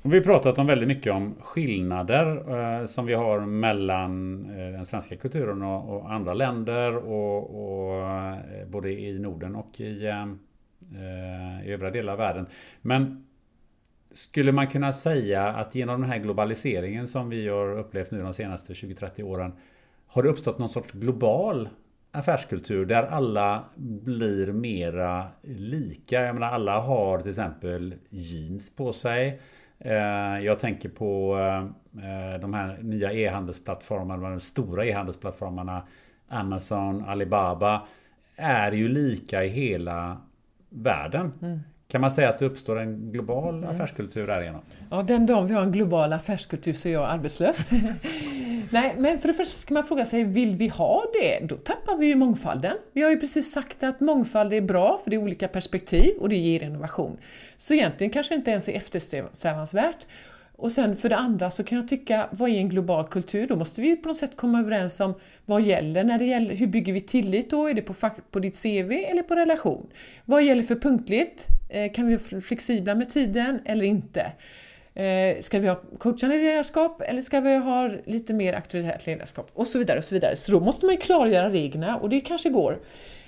[0.01, 4.85] Vi har pratat om väldigt mycket om skillnader eh, som vi har mellan eh, den
[4.85, 10.21] svenska kulturen och, och andra länder och, och eh, både i Norden och i, eh,
[10.21, 12.45] eh i övriga delar av världen.
[12.81, 13.25] Men
[14.11, 18.33] skulle man kunna säga att genom den här globaliseringen som vi har upplevt nu de
[18.33, 19.53] senaste 20-30 åren
[20.07, 21.69] har det uppstått någon sorts global
[22.11, 26.21] affärskultur där alla blir mera lika.
[26.21, 29.39] Jag menar alla har till exempel jeans på sig.
[29.79, 31.37] Eh, jag tänker på
[31.93, 35.83] eh, de här nya e-handelsplattformarna, de stora e-handelsplattformarna
[36.27, 37.87] Amazon, Alibaba
[38.35, 40.17] är ju lika i hela
[40.69, 41.33] världen.
[41.41, 41.59] Mm.
[41.87, 43.69] Kan man säga att det uppstår en global mm.
[43.69, 44.61] affärskultur därigenom?
[44.89, 47.69] Ja, den dagen vi har en global affärskultur så är jag arbetslös.
[48.71, 51.39] Nej, men för det första ska man fråga sig, vill vi ha det?
[51.39, 52.77] Då tappar vi ju mångfalden.
[52.93, 56.29] Vi har ju precis sagt att mångfald är bra för det är olika perspektiv och
[56.29, 57.17] det ger innovation.
[57.57, 60.05] Så egentligen kanske det inte ens är eftersträvansvärt.
[60.55, 63.47] Och sen för det andra så kan jag tycka, vad är en global kultur?
[63.47, 65.13] Då måste vi på något sätt komma överens om
[65.45, 67.67] vad gäller när det gäller, hur bygger vi tillit då?
[67.67, 67.93] Är det på,
[68.31, 69.89] på ditt CV eller på relation?
[70.25, 71.47] Vad gäller för punktlighet?
[71.69, 74.31] Eh, kan vi vara flexibla med tiden eller inte?
[74.99, 79.51] Eh, ska vi ha coachande ledarskap eller ska vi ha lite mer auktoritärt ledarskap?
[79.53, 80.35] Och så vidare och så vidare.
[80.35, 82.79] Så då måste man ju klargöra reglerna och det kanske går.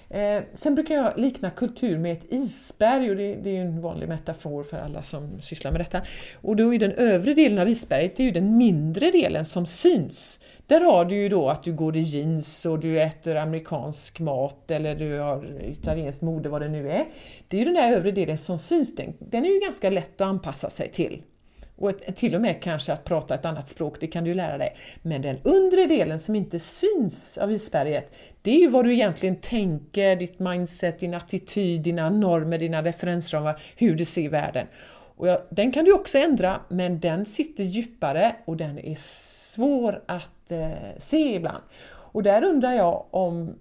[0.09, 4.09] Eh, sen brukar jag likna kultur med ett isberg och det, det är en vanlig
[4.09, 6.01] metafor för alla som sysslar med detta.
[6.41, 9.65] Och då är den övre delen av isberget det är ju den mindre delen som
[9.65, 10.39] syns.
[10.67, 14.71] Där har du ju då att du går i jeans och du äter amerikansk mat
[14.71, 17.05] eller du har italienskt mode, vad det nu är.
[17.47, 18.95] Det är ju den där övre delen som syns.
[18.95, 21.21] Den, den är ju ganska lätt att anpassa sig till.
[21.81, 24.57] Och ett, till och med kanske att prata ett annat språk, det kan du lära
[24.57, 24.77] dig.
[25.01, 28.11] Men den undre delen som inte syns av isberget,
[28.41, 33.61] det är ju vad du egentligen tänker, ditt mindset, din attityd, dina normer, dina referensramar,
[33.77, 34.67] hur du ser världen.
[35.15, 40.03] Och ja, den kan du också ändra, men den sitter djupare och den är svår
[40.05, 41.63] att eh, se ibland.
[41.87, 43.55] Och där undrar jag om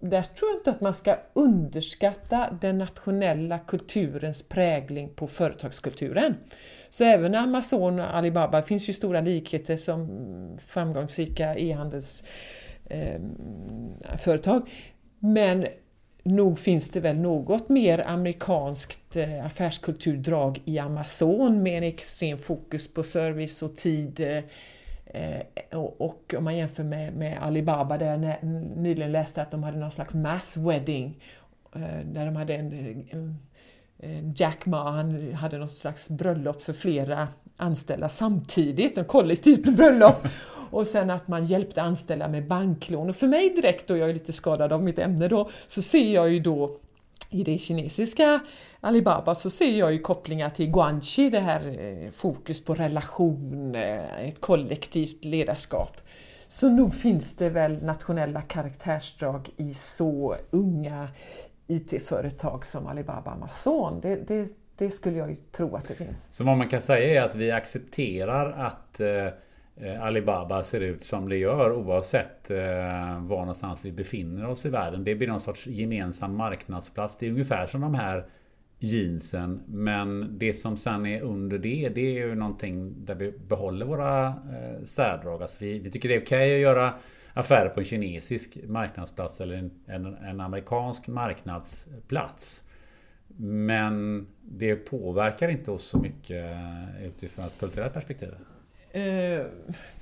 [0.00, 6.34] där tror jag inte att man ska underskatta den nationella kulturens prägling på företagskulturen.
[6.90, 10.08] Så även Amazon och Alibaba finns ju stora likheter som
[10.66, 14.56] framgångsrika e-handelsföretag.
[14.56, 14.62] Ehm, eh,
[15.18, 15.66] Men
[16.22, 22.94] nog finns det väl något mer amerikanskt eh, affärskulturdrag i Amazon med en extrem fokus
[22.94, 24.20] på service och tid.
[25.06, 25.40] Eh,
[25.80, 28.20] och om man jämför med, med Alibaba där jag
[28.76, 31.22] nyligen läste att de hade någon slags mass wedding
[31.74, 32.72] eh, där de hade en,
[33.10, 33.36] en
[34.02, 40.28] Eh, Jack Ma han hade något slags bröllop för flera anställda samtidigt, ett kollektivt bröllop.
[40.70, 43.10] Och sen att man hjälpte anställda med banklån.
[43.10, 46.14] Och för mig direkt, och jag är lite skadad av mitt ämne då, så ser
[46.14, 46.76] jag ju då
[47.30, 48.40] i det kinesiska
[48.80, 54.40] Alibaba så ser jag ju kopplingar till Guanxi, det här eh, fokus på relation, ett
[54.40, 55.96] kollektivt ledarskap.
[56.46, 61.08] Så nog finns det väl nationella karaktärsdrag i så unga
[61.70, 64.00] IT-företag som Alibaba Amazon.
[64.00, 66.28] Det, det, det, skulle jag ju tro att det finns.
[66.30, 71.28] Så vad man kan säga är att vi accepterar att eh, Alibaba ser ut som
[71.28, 72.56] det gör oavsett eh,
[73.20, 75.04] var någonstans vi befinner oss i världen.
[75.04, 77.16] Det blir någon sorts gemensam marknadsplats.
[77.16, 78.26] Det är ungefär som de här
[78.78, 79.62] jeansen.
[79.66, 84.26] Men det som sen är under det, det är ju någonting där vi behåller våra
[84.26, 85.42] eh, särdrag.
[85.42, 86.94] Alltså vi, vi tycker det är okej okay att göra
[87.40, 92.64] affärer på en kinesisk marknadsplats eller en, en, en amerikansk marknadsplats.
[93.36, 96.56] Men det påverkar inte oss så mycket
[97.02, 98.34] utifrån ett kulturellt perspektiv.
[98.92, 99.46] Eh,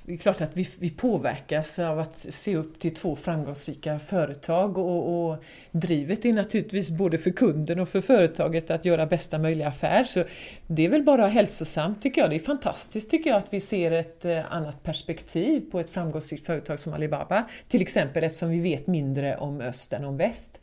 [0.08, 4.78] det är klart att vi, vi påverkas av att se upp till två framgångsrika företag
[4.78, 9.68] och, och, drivet är naturligtvis både för kunden och för företaget att göra bästa möjliga
[9.68, 10.04] affär.
[10.04, 10.24] Så
[10.66, 12.30] det är väl bara hälsosamt tycker jag.
[12.30, 16.46] Det är fantastiskt tycker jag att vi ser ett eh, annat perspektiv på ett framgångsrikt
[16.46, 17.48] företag som Alibaba.
[17.68, 20.60] Till exempel eftersom vi vet mindre om öst än om väst.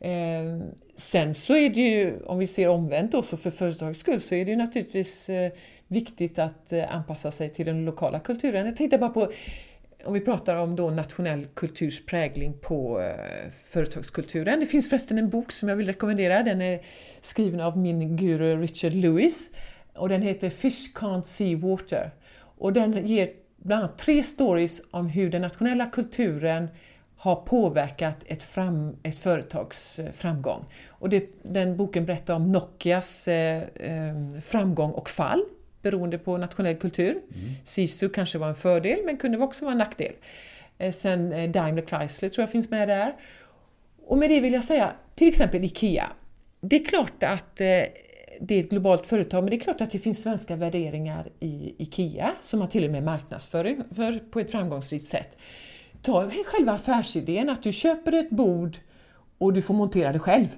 [0.00, 0.60] Eh,
[0.96, 4.34] sen så är det ju, om vi ser omvänt då, så för företagets skull så
[4.34, 5.30] är det ju naturligtvis
[5.94, 8.66] viktigt att eh, anpassa sig till den lokala kulturen.
[8.66, 9.32] Jag tänkte bara på
[10.04, 14.60] om vi pratar om då nationell kulturs prägling på eh, företagskulturen.
[14.60, 16.42] Det finns förresten en bok som jag vill rekommendera.
[16.42, 16.80] Den är
[17.20, 19.50] skriven av min guru Richard Lewis
[19.94, 22.10] och den heter Fish Can't See Water.
[22.36, 26.68] Och den ger bland annat tre stories om hur den nationella kulturen
[27.16, 30.64] har påverkat ett, fram, ett företags eh, framgång.
[30.88, 33.62] Och det, den boken berättar om Nokias eh,
[34.42, 35.44] framgång och fall
[35.84, 37.10] beroende på nationell kultur.
[37.10, 37.54] Mm.
[37.64, 40.12] SISU kanske var en fördel men kunde också vara en nackdel.
[40.78, 43.14] Eh, sen eh, Daimler Chrysler tror jag finns med där.
[44.06, 46.06] Och med det vill jag säga, till exempel IKEA.
[46.60, 47.82] Det är klart att eh,
[48.40, 51.74] det är ett globalt företag, men det är klart att det finns svenska värderingar i
[51.78, 55.36] IKEA som man till och med marknadsför för på ett framgångsrikt sätt.
[56.02, 58.76] Ta själva affärsidén att du köper ett bord
[59.38, 60.48] och du får montera det själv.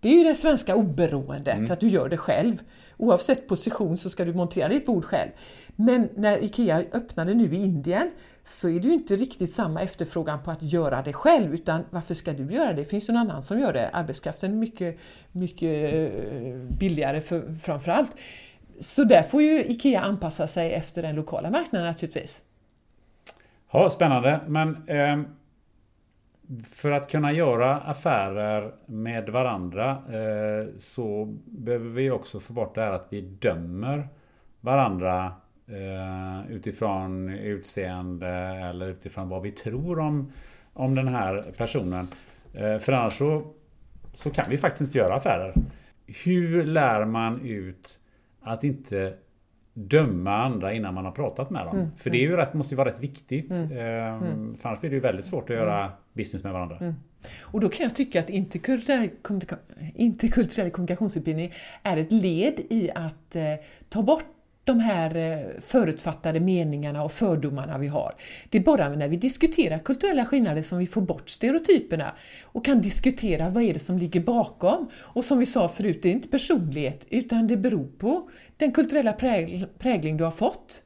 [0.00, 1.70] Det är ju det svenska oberoendet, mm.
[1.70, 2.62] att du gör det själv
[2.98, 5.30] oavsett position så ska du montera ditt bord själv.
[5.76, 8.10] Men när IKEA öppnade nu i Indien
[8.42, 12.14] så är det ju inte riktigt samma efterfrågan på att göra det själv utan varför
[12.14, 12.74] ska du göra det?
[12.74, 13.90] Det finns ju någon annan som gör det.
[13.92, 14.98] Arbetskraften är mycket,
[15.32, 16.08] mycket eh,
[16.78, 18.16] billigare för, framförallt.
[18.80, 22.42] Så där får ju IKEA anpassa sig efter den lokala marknaden naturligtvis.
[23.72, 24.40] Ja, spännande.
[24.46, 25.20] Men eh,
[26.68, 32.80] för att kunna göra affärer med varandra eh, så behöver vi också få bort det
[32.80, 34.08] här att vi dömer
[34.60, 35.32] varandra
[35.66, 38.28] eh, utifrån utseende
[38.70, 40.32] eller utifrån vad vi tror om,
[40.72, 42.08] om den här personen.
[42.54, 43.42] Eh, för annars så,
[44.12, 45.54] så kan vi faktiskt inte göra affärer.
[46.06, 48.00] Hur lär man ut
[48.40, 49.14] att inte
[49.74, 51.76] döma andra innan man har pratat med dem.
[51.76, 53.50] Mm, för det är ju rätt, måste ju vara rätt viktigt.
[53.50, 54.56] Mm, ehm, mm.
[54.56, 56.76] För annars blir det ju väldigt svårt att göra mm business med varandra.
[56.76, 56.94] Mm.
[57.40, 59.10] Och då kan jag tycka att interkulturell,
[59.94, 61.52] interkulturell kommunikationsutbildning
[61.82, 63.54] är ett led i att eh,
[63.88, 64.24] ta bort
[64.68, 68.14] de här eh, förutfattade meningarna och fördomarna vi har.
[68.48, 72.80] Det är bara när vi diskuterar kulturella skillnader som vi får bort stereotyperna och kan
[72.80, 74.90] diskutera vad är det som ligger bakom.
[74.96, 79.12] Och som vi sa förut, det är inte personlighet utan det beror på den kulturella
[79.78, 80.82] prägling du har fått.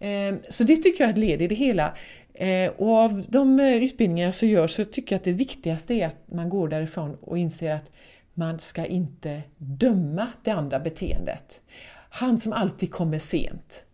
[0.00, 1.94] Ehm, så det tycker jag är ett led i det hela.
[2.34, 6.06] Eh, och av de eh, utbildningar som görs så tycker jag att det viktigaste är
[6.06, 7.90] att man går därifrån och inser att
[8.34, 11.60] man ska inte döma det andra beteendet.
[12.10, 13.86] Han som alltid kommer sent.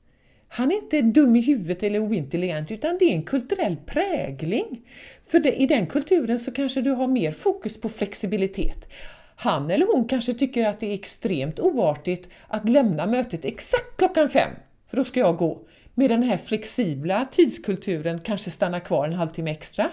[0.49, 4.81] Han är inte dum i huvudet eller ointelligent utan det är en kulturell prägling.
[5.27, 8.89] För det, i den kulturen så kanske du har mer fokus på flexibilitet.
[9.37, 14.29] Han eller hon kanske tycker att det är extremt oartigt att lämna mötet exakt klockan
[14.29, 14.51] fem,
[14.91, 15.61] för då ska jag gå.
[16.01, 19.91] Med den här flexibla tidskulturen kanske stanna kvar en halvtimme extra.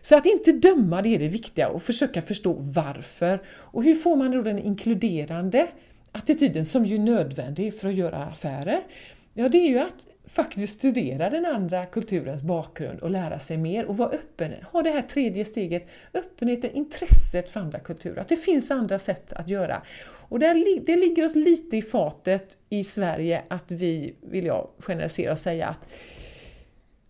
[0.00, 3.42] Så att inte döma det är det viktiga och försöka förstå varför.
[3.48, 5.68] Och hur får man då den inkluderande
[6.12, 8.80] attityden som ju är nödvändig för att göra affärer,
[9.34, 13.84] ja det är ju att faktiskt studera den andra kulturens bakgrund och lära sig mer
[13.84, 14.52] och vara öppen.
[14.72, 18.20] Ha det här tredje steget, öppenheten, intresset för andra kulturer.
[18.20, 19.82] Att det finns andra sätt att göra.
[20.28, 25.32] Och där, det ligger oss lite i fatet i Sverige att vi, vill jag generalisera
[25.32, 25.80] och säga, att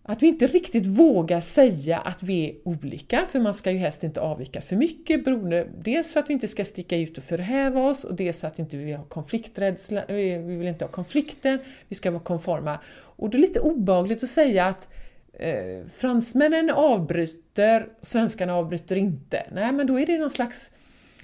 [0.09, 4.03] att vi inte riktigt vågar säga att vi är olika, för man ska ju helst
[4.03, 7.81] inte avvika för mycket, beroende, dels för att vi inte ska sticka ut och förhäva
[7.81, 10.91] oss och dels för att inte vi inte har konflikträdsla, eh, vi vill inte ha
[10.91, 12.79] konflikter, vi ska vara konforma.
[12.89, 14.87] Och det är lite obagligt att säga att
[15.33, 19.47] eh, fransmännen avbryter, svenskarna avbryter inte.
[19.51, 20.71] Nej, men då är det någon slags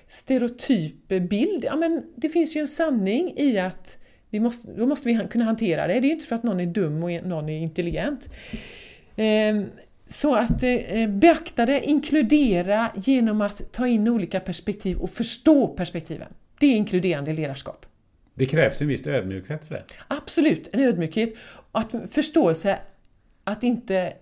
[0.07, 1.63] stereotyp bild.
[1.63, 3.97] Ja, men det finns ju en sanning i att
[4.33, 5.99] vi måste, då måste vi kunna hantera det.
[5.99, 8.29] Det är inte för att någon är dum och någon är intelligent.
[9.15, 9.65] Ehm,
[10.05, 16.33] så att eh, beakta det, inkludera genom att ta in olika perspektiv och förstå perspektiven.
[16.59, 17.85] Det är inkluderande ledarskap.
[18.33, 19.83] Det krävs en viss ödmjukhet för det?
[20.07, 21.33] Absolut, en ödmjukhet.
[21.71, 22.79] Att förståelse
[23.43, 24.13] att inte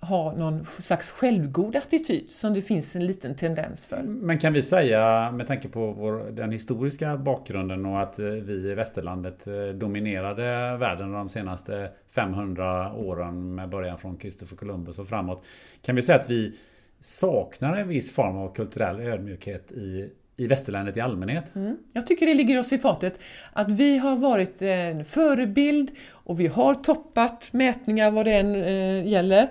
[0.00, 4.02] ha någon slags självgod attityd som det finns en liten tendens för.
[4.02, 8.70] Men kan vi säga med tanke på vår, den historiska bakgrunden och att eh, vi
[8.70, 15.08] i västerlandet eh, dominerade världen de senaste 500 åren med början från Christopher Columbus och
[15.08, 15.44] framåt.
[15.82, 16.58] Kan vi säga att vi
[17.00, 21.54] saknar en viss form av kulturell ödmjukhet i i västerlandet i allmänhet.
[21.54, 21.76] Mm.
[21.92, 23.18] Jag tycker det ligger oss i fatet
[23.52, 29.08] att vi har varit en förebild och vi har toppat mätningar vad det än eh,
[29.08, 29.48] gäller.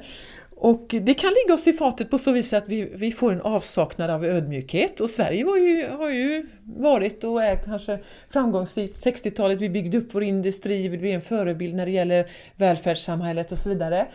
[0.61, 3.41] Och det kan ligga oss i fatet på så vis att vi, vi får en
[3.41, 7.99] avsaknad av ödmjukhet och Sverige var ju, har ju varit och är kanske
[8.29, 13.51] framgångsrikt 60-talet, vi byggde upp vår industri, vi blev en förebild när det gäller välfärdssamhället
[13.51, 14.07] och så vidare.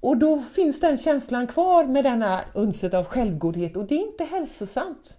[0.00, 4.24] Och då finns den känslan kvar med denna unset av självgodhet och det är inte
[4.24, 5.18] hälsosamt.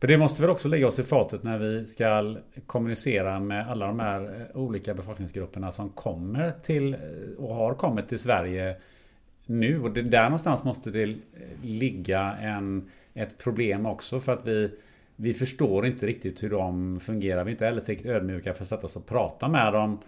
[0.00, 2.36] Men det måste väl också ligga oss i fatet när vi ska
[2.66, 6.96] kommunicera med alla de här olika befolkningsgrupperna som kommer till
[7.38, 8.76] och har kommit till Sverige
[9.46, 9.82] nu.
[9.82, 11.16] Och det, där någonstans måste det
[11.62, 14.70] ligga en, ett problem också för att vi
[15.16, 17.44] vi förstår inte riktigt hur de fungerar.
[17.44, 19.98] Vi är inte heller riktigt ödmjuka för att sätta oss och prata med dem.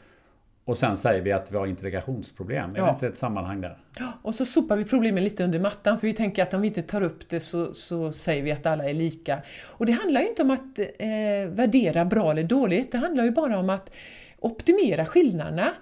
[0.64, 2.70] Och sen säger vi att vi har integrationsproblem.
[2.70, 2.85] Är ja.
[2.85, 3.78] det inte ett sammanhang där?
[4.22, 6.82] Och så sopar vi problemen lite under mattan för vi tänker att om vi inte
[6.82, 9.43] tar upp det så, så säger vi att alla är lika.
[9.64, 12.93] Och det handlar ju inte om att eh, värdera bra eller dåligt.
[12.93, 13.91] Det handlar ju bara om att
[14.39, 15.72] optimera skillnaderna.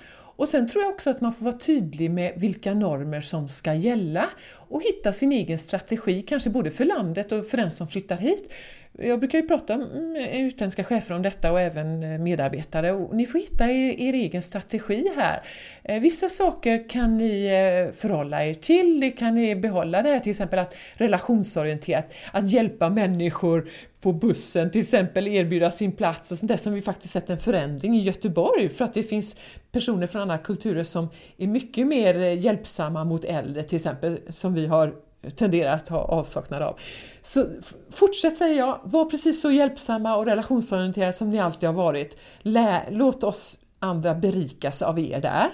[0.43, 3.75] Och sen tror jag också att man får vara tydlig med vilka normer som ska
[3.75, 8.17] gälla och hitta sin egen strategi, kanske både för landet och för den som flyttar
[8.17, 8.53] hit.
[8.99, 13.39] Jag brukar ju prata med utländska chefer om detta och även medarbetare och ni får
[13.39, 15.43] hitta er, er egen strategi här.
[15.83, 20.21] Eh, vissa saker kan ni eh, förhålla er till, det kan ni behålla det här
[20.21, 23.71] till exempel att relationsorienterat, att hjälpa människor
[24.03, 27.39] på bussen till exempel erbjuda sin plats och sånt där som vi faktiskt sett en
[27.39, 29.37] förändring i Göteborg för att det finns
[29.73, 34.55] personer från andra kulturer som är mycket mer eh, hjälpsamma mot äldre till exempel som
[34.55, 34.95] vi har
[35.37, 36.79] tenderat att ha avsaknad av.
[37.21, 37.47] Så
[37.91, 42.17] fortsätt säger jag, var precis så hjälpsamma och relationsorienterade som ni alltid har varit.
[42.41, 45.51] Lä, låt oss andra berikas av er där.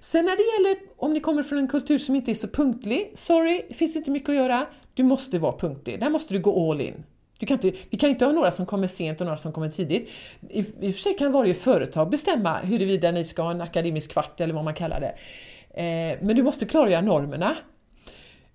[0.00, 3.12] Sen när det gäller om ni kommer från en kultur som inte är så punktlig,
[3.14, 4.66] sorry, det finns inte mycket att göra.
[4.94, 7.04] Du måste vara punktlig, där måste du gå all in.
[7.38, 9.68] Du kan inte, vi kan inte ha några som kommer sent och några som kommer
[9.68, 10.08] tidigt.
[10.50, 14.12] I, I och för sig kan varje företag bestämma huruvida ni ska ha en akademisk
[14.12, 15.14] kvart eller vad man kallar det.
[15.82, 17.56] Eh, men du måste klargöra normerna.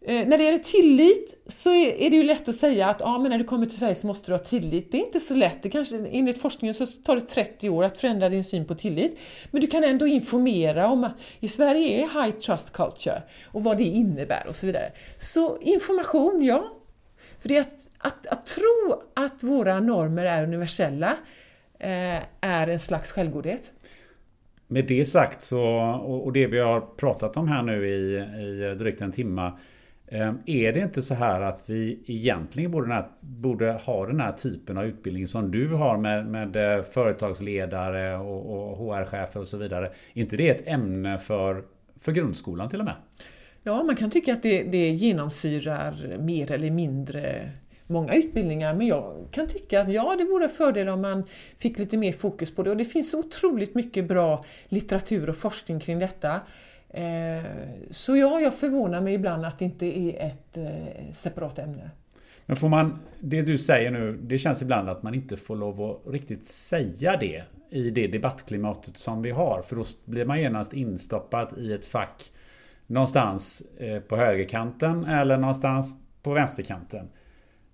[0.06, 3.20] Eh, när det gäller tillit så är, är, det ju lätt att säga att ah,
[3.20, 4.92] men när du kommer till Sverige så måste du ha tillit.
[4.92, 5.64] Det är inte så lätt.
[5.64, 9.20] Det kanske, enligt forskningen så tar det 30 år att förändra din syn på tillit.
[9.52, 13.78] Men du kan ändå informera om att i Sverige är high trust culture och vad
[13.78, 14.92] det innebär och så vidare.
[15.20, 16.81] Så information, ja.
[17.42, 21.18] För det att, att, att tro att våra normer är universella
[21.80, 23.74] eh, är en slags självgodhet.
[24.68, 25.64] Med det sagt så,
[26.26, 29.52] och det vi har pratat om här nu i, i drygt en timme
[30.08, 34.78] eh, är det inte så här att vi egentligen borde, borde ha den här typen
[34.78, 39.86] av utbildning som du har med, med eh, företagsledare och, och HR-chefer och så vidare?
[39.86, 41.64] Är inte det ett ämne för,
[42.00, 42.96] för grundskolan till och med?
[43.64, 47.52] Ja, man kan tycka att det, det genomsyrar mer eller mindre
[47.88, 51.24] många utbildningar men jag kan tycka att ja, det vore en fördel om man
[51.58, 55.80] fick lite mer fokus på det och det finns otroligt mycket bra litteratur och forskning
[55.80, 56.42] kring detta.
[56.90, 57.44] Eh,
[57.90, 61.92] så ja, jag förvånar mig ibland att det inte är ett eh, separat ämne.
[62.46, 65.82] Men får man, det du säger nu, det känns ibland att man inte får lov
[65.82, 69.62] att riktigt säga det i det debattklimatet som vi har.
[69.62, 72.32] För då blir man genast instoppad i ett fack
[72.92, 77.10] någonstans eh, på högerkanten eller någonstans på vänsterkanten.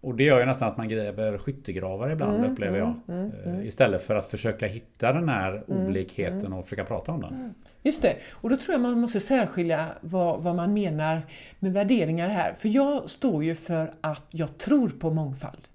[0.02, 2.94] Och det gör ju nästan att man gräver skyttegravar ibland mm, upplever jag.
[3.08, 3.60] Mm, mm, mm.
[3.60, 6.54] Eh, istället för att försöka hitta den här mm, olikheten mm.
[6.54, 7.54] och försöka prata om den.
[7.84, 11.22] Just det, och då tror jag man måste särskilja vad, vad man menar
[11.60, 12.54] med värderingar här.
[12.54, 15.68] För jag står ju för att jag tror på mångfald.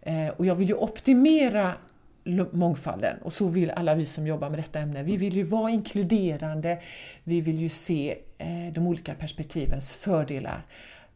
[0.00, 1.72] Eh, och jag vill ju optimera
[2.52, 5.02] mångfalden och så vill alla vi som jobbar med detta ämne.
[5.02, 6.78] Vi vill ju vara inkluderande,
[7.24, 8.18] vi vill ju se
[8.72, 10.66] de olika perspektivens fördelar.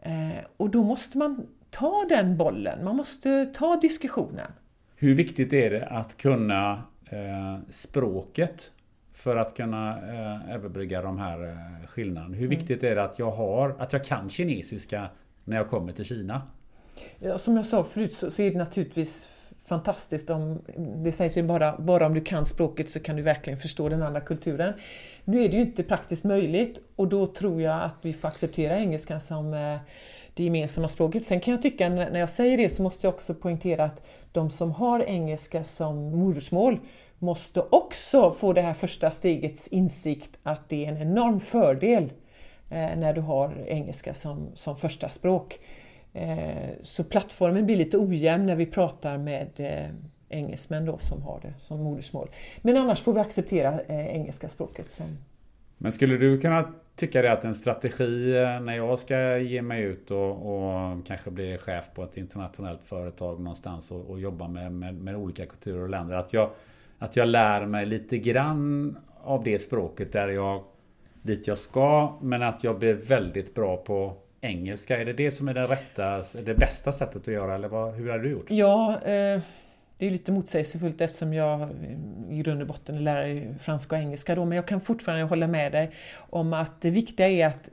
[0.03, 4.51] Eh, och då måste man ta den bollen, man måste ta diskussionen.
[4.97, 8.73] Hur viktigt är det att kunna eh, språket
[9.13, 12.35] för att kunna eh, överbrygga de här eh, skillnaderna?
[12.35, 12.59] Hur mm.
[12.59, 15.09] viktigt är det att jag, har, att jag kan kinesiska
[15.45, 16.43] när jag kommer till Kina?
[17.19, 19.31] Ja, som jag sa förut så, så är det naturligtvis
[19.67, 23.59] fantastiskt om, det sägs ju bara, bara om du kan språket så kan du verkligen
[23.59, 24.73] förstå den andra kulturen.
[25.25, 28.79] Nu är det ju inte praktiskt möjligt och då tror jag att vi får acceptera
[28.79, 29.79] engelskan som eh,
[30.35, 31.27] det gemensamma språket.
[31.27, 34.51] Sen kan jag tycka när jag säger det så måste jag också poängtera att de
[34.51, 36.81] som har engelska som modersmål
[37.19, 42.13] måste också få det här första stegets insikt att det är en enorm fördel
[42.71, 45.59] eh, när du har engelska som, som första språk.
[46.17, 49.91] Eh, så plattformen blir lite ojämn när vi pratar med eh,
[50.29, 52.29] engelsmän då som har det som modersmål.
[52.63, 54.91] Men annars får vi acceptera eh, engelska språket.
[54.91, 55.07] Som...
[55.79, 60.11] Men skulle du kunna tycka det att en strategi när jag ska ge mig ut
[60.11, 64.95] och, och kanske bli chef på ett internationellt företag någonstans och, och jobba med, med,
[64.95, 66.15] med, olika kulturer och länder.
[66.15, 66.51] Att jag,
[66.99, 70.65] att jag lär mig lite grann av det språket där jag
[71.23, 75.01] dit jag ska men att jag blir väldigt bra på engelska.
[75.01, 78.11] Är det det som är det rätta, det bästa sättet att göra eller vad, hur
[78.11, 78.51] har du gjort?
[78.51, 79.41] Ja, eh,
[79.99, 81.69] det är lite motsägelsefullt eftersom jag eh,
[82.31, 85.25] i grund och botten är lärare i franska och engelska då, men jag kan fortfarande
[85.25, 87.69] hålla med dig om att det viktiga är att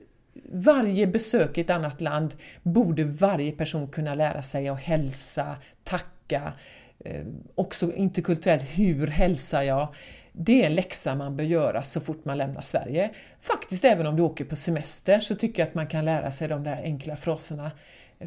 [0.51, 6.53] varje besök i ett annat land borde varje person kunna lära sig att hälsa, tacka,
[6.99, 7.25] eh,
[7.55, 9.87] också interkulturellt, hur hälsar jag?
[10.35, 13.11] Det är en läxa man bör göra så fort man lämnar Sverige.
[13.41, 16.47] Faktiskt även om du åker på semester så tycker jag att man kan lära sig
[16.47, 17.71] de där enkla fraserna.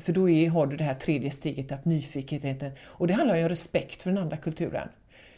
[0.00, 2.72] För då är, har du det här tredje steget, att nyfikenheten.
[2.84, 4.88] Och det handlar ju om respekt för den andra kulturen.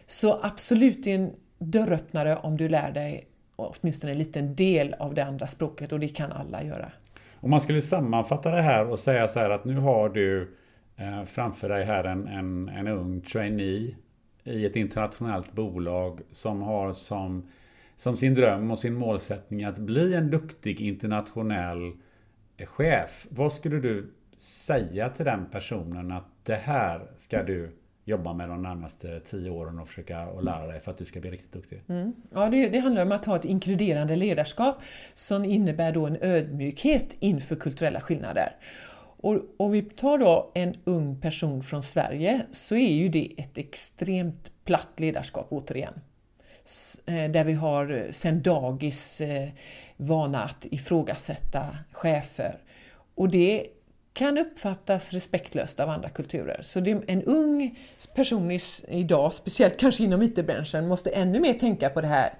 [0.06, 3.26] Så absolut det är en dörröppnare om du lär dig
[3.56, 6.92] åtminstone en liten del av det andra språket och det kan alla göra.
[7.40, 10.56] Om man skulle sammanfatta det här och säga så här att nu har du
[10.96, 13.94] eh, framför dig här en, en, en ung trainee
[14.48, 17.48] i ett internationellt bolag som har som,
[17.96, 21.92] som sin dröm och sin målsättning att bli en duktig internationell
[22.66, 23.26] chef.
[23.30, 27.70] Vad skulle du säga till den personen att det här ska du
[28.04, 31.20] jobba med de närmaste tio åren och försöka och lära dig för att du ska
[31.20, 31.82] bli riktigt duktig?
[31.88, 32.12] Mm.
[32.34, 34.82] Ja, det, det, handlar om att ha ett inkluderande ledarskap
[35.14, 38.56] som innebär då en ödmjukhet inför kulturella skillnader.
[39.20, 43.58] Och om vi tar då en ung person från Sverige så är ju det ett
[43.58, 45.94] extremt platt ledarskap återigen.
[47.06, 49.48] Eh, där vi har eh, sedan dagis eh,
[49.96, 52.58] vana att ifrågasätta chefer.
[53.14, 53.66] Och det
[54.12, 56.60] kan uppfattas respektlöst av andra kulturer.
[56.62, 57.78] Så det, en ung
[58.14, 58.58] person
[58.88, 62.34] idag, speciellt kanske inom IT-branschen, måste ännu mer tänka på det här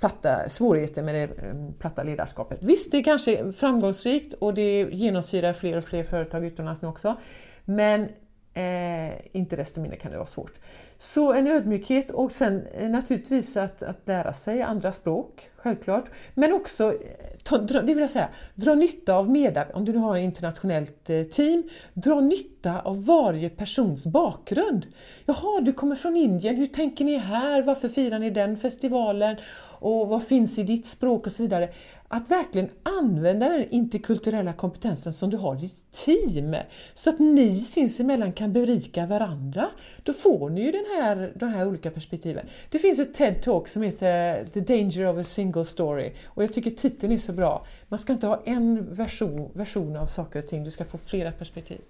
[0.00, 2.58] platta, svårigheter med det eh, platta ledarskapet.
[2.62, 7.16] Visst, det är kanske framgångsrikt och det genomsyrar fler och fler företag utomlands nu också.
[7.64, 8.08] Men
[8.54, 10.52] Eh, inte desto mindre kan det vara svårt.
[10.96, 16.04] Så en ödmjukhet och sen eh, naturligtvis att, att lära sig andra språk, självklart.
[16.34, 16.98] Men också, eh,
[17.42, 19.76] ta, dra, det vill jag säga, dra nytta av medarbetare.
[19.76, 21.62] Om du nu har ett internationellt eh, team,
[21.94, 24.86] dra nytta av varje persons bakgrund.
[25.26, 27.62] Jaha, du kommer från Indien, hur tänker ni här?
[27.62, 29.36] Varför firar ni den festivalen?
[29.78, 31.68] Och vad finns i ditt språk och så vidare
[32.14, 36.56] att verkligen använda den interkulturella kompetensen som du har i ditt team
[36.94, 39.68] så att ni sinsemellan kan berika varandra.
[40.02, 42.46] Då får ni ju den här, de här olika perspektiven.
[42.70, 46.52] Det finns ett TED-talk som heter eh, The Danger of a Single Story och jag
[46.52, 47.66] tycker titeln är så bra.
[47.88, 51.32] Man ska inte ha en version, version av saker och ting, du ska få flera
[51.32, 51.80] perspektiv.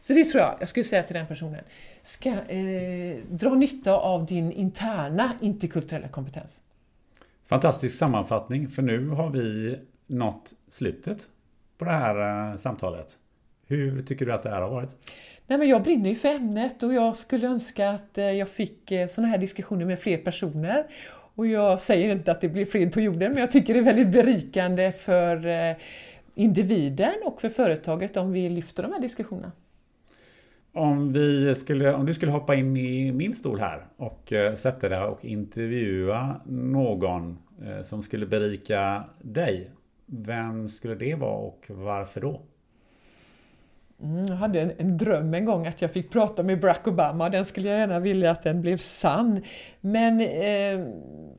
[0.00, 1.64] Så det tror jag, jag skulle säga till den personen,
[2.02, 6.62] ska eh, dra nytta av din interna interkulturella kompetens.
[7.48, 11.28] Fantastisk sammanfattning, för nu har vi nått slutet
[11.78, 13.18] på det här eh, samtalet.
[13.66, 14.96] Hur tycker du att det här har varit?
[15.46, 18.92] Nej, men jag brinner ju för ämnet och jag skulle önska att eh, jag fick
[18.92, 20.86] eh, sådana här diskussioner med fler personer.
[21.34, 23.84] Och jag säger inte att det blir fred på jorden, men jag tycker det är
[23.84, 25.46] väldigt berikande för
[26.34, 29.52] individen och för företaget om vi lyfter de här diskussionerna.
[30.76, 34.88] Om, vi skulle, om du skulle hoppa in i min stol här och eh, sätta
[34.88, 39.70] dig och intervjua någon eh, som skulle berika dig.
[40.06, 42.42] Vem skulle det vara och varför då?
[44.02, 47.28] Mm, jag hade en, en, dröm en gång att jag fick prata med Barack Obama.
[47.28, 49.42] Den skulle jag gärna vilja att den blev sann.
[49.80, 50.86] Men eh,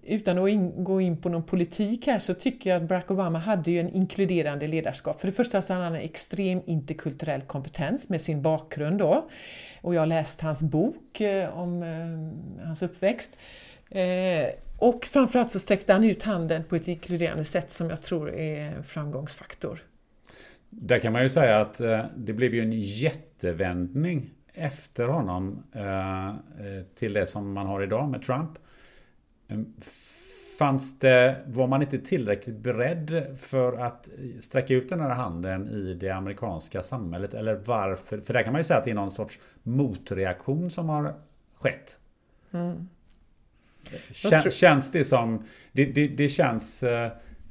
[0.08, 3.40] utan att in, gå in på någon politik här så tycker jag att Barack Obama
[3.40, 5.20] hade ju en inkluderande ledarskap.
[5.20, 9.30] För det första så hade han en extrem interkulturell kompetens med sin bakgrund då.
[9.82, 13.40] Och jag har läst hans bok eh, om eh, hans uppväxt.
[13.90, 18.34] Eh, och framförallt så sträckte han ut handen på ett inkluderande sätt som jag tror
[18.34, 19.80] är en framgångsfaktor.
[20.70, 26.28] Där kan man ju säga att eh, det blev ju en jättevändning efter honom eh,
[26.28, 26.34] eh
[26.96, 28.50] till det som man har idag med Trump.
[29.48, 29.74] Ehm,
[30.60, 34.10] fanns det, var man inte tillräckligt beredd för att
[34.40, 37.34] sträcka ut den här handen i det amerikanska samhället?
[37.34, 38.22] Eller varför?
[38.22, 41.14] För där kan man ju säga att det är någon sorts motreaktion som har
[41.56, 42.00] skett.
[42.52, 42.90] Mm.
[44.12, 45.44] Kän, känns det som...
[45.72, 46.84] Det, det, det känns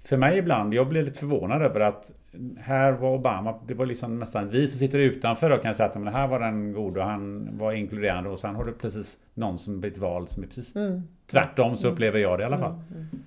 [0.09, 2.13] för mig ibland, jag blir lite förvånad över att
[2.59, 5.95] här var Obama, det var liksom nästan vi som sitter utanför och kan säga att
[5.95, 9.59] men här var den god och han var inkluderande och sen har du precis någon
[9.59, 11.03] som blivit vald som är precis mm.
[11.27, 12.73] tvärtom så upplever jag det i alla fall.
[12.73, 12.85] Mm.
[12.95, 13.25] Mm.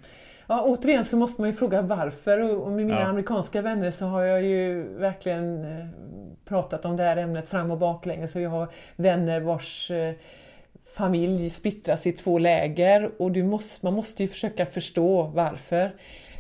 [0.48, 3.08] Ja, återigen så måste man ju fråga varför och med mina ja.
[3.08, 5.86] amerikanska vänner så har jag ju verkligen eh,
[6.46, 10.14] pratat om det här ämnet fram och baklänges så jag har vänner vars eh,
[10.96, 15.92] familj splittras i två läger och du måste, man måste ju försöka förstå varför.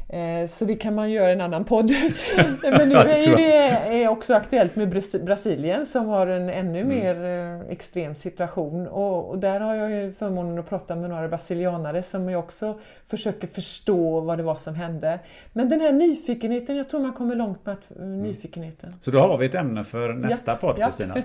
[0.09, 1.91] Eh, så det kan man göra i en annan podd.
[2.61, 4.89] Men nu är det också aktuellt med
[5.25, 6.87] Brasilien som har en ännu mm.
[6.87, 8.87] mer eh, extrem situation.
[8.87, 14.19] Och, där har jag ju förmånen att prata med några brasilianare som också försöker förstå
[14.19, 15.19] vad det var som hände.
[15.53, 18.21] Men den här nyfikenheten, jag tror man kommer långt med att, eh, mm.
[18.21, 18.95] nyfikenheten.
[19.01, 20.57] Så då har vi ett ämne för nästa ja.
[20.57, 21.15] podd Kristina.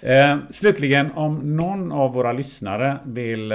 [0.00, 0.08] Ja.
[0.32, 3.52] eh, slutligen, om någon av våra lyssnare vill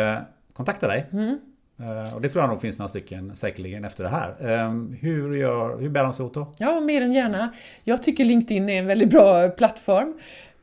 [0.54, 1.38] kontakta dig mm.
[1.80, 4.50] Eh, och det tror jag nog finns några stycken säkerligen efter det här.
[4.50, 6.54] Ehm, hur, gör, hur bär han sig åt då?
[6.58, 7.54] Ja, mer än gärna.
[7.84, 10.20] Jag tycker LinkedIn är en väldigt bra plattform.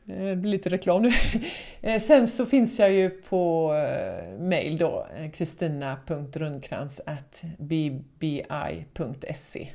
[0.07, 1.11] Eh, det blir lite reklam nu.
[1.81, 3.71] Eh, sen så finns jag ju på
[4.39, 7.01] mail då, kristina.rundkrans
[7.57, 9.69] bbi.se.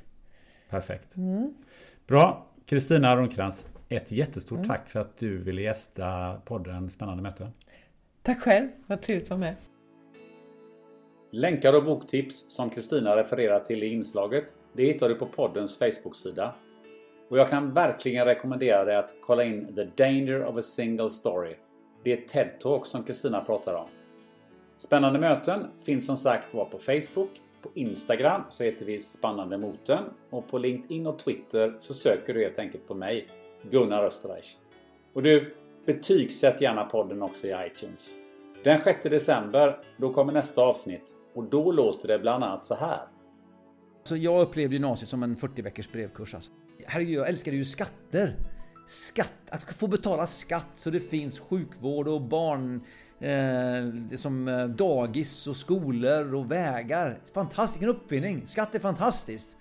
[0.70, 1.16] Perfekt.
[1.16, 1.54] Mm.
[2.06, 2.46] Bra.
[2.66, 4.68] Kristina Rundkrans, ett jättestort mm.
[4.68, 7.52] tack för att du ville gästa podden Spännande möten.
[8.22, 9.56] Tack själv, vad trevligt att vara med.
[11.32, 16.54] Länkar och boktips som Kristina refererar till i inslaget det hittar du på poddens Facebook-sida.
[17.28, 21.54] Och jag kan verkligen rekommendera dig att kolla in The Danger of a Single Story.
[22.02, 23.88] Det är ett TED-talk som Kristina pratar om.
[24.76, 27.30] Spännande möten finns som sagt var på Facebook.
[27.62, 32.42] På Instagram så heter vi Spännande Moten och på LinkedIn och Twitter så söker du
[32.42, 33.28] helt enkelt på mig,
[33.70, 34.56] Gunnar Österreich.
[35.12, 35.54] Och du,
[35.86, 38.10] betygsätt gärna podden också i iTunes.
[38.64, 43.00] Den 6 december, då kommer nästa avsnitt och då låter det bland annat så här.
[44.02, 46.34] Så jag upplevde gymnasiet som en 40 veckors brevkurs.
[46.34, 46.50] Alltså.
[46.86, 48.36] Herregud, jag älskade ju skatter.
[48.86, 52.84] skatt, att få betala skatt så det finns sjukvård och barn
[53.20, 57.20] eh, som eh, dagis och skolor och vägar.
[57.34, 58.46] Fantastisk, en uppfinning.
[58.46, 59.56] Skatt är fantastiskt.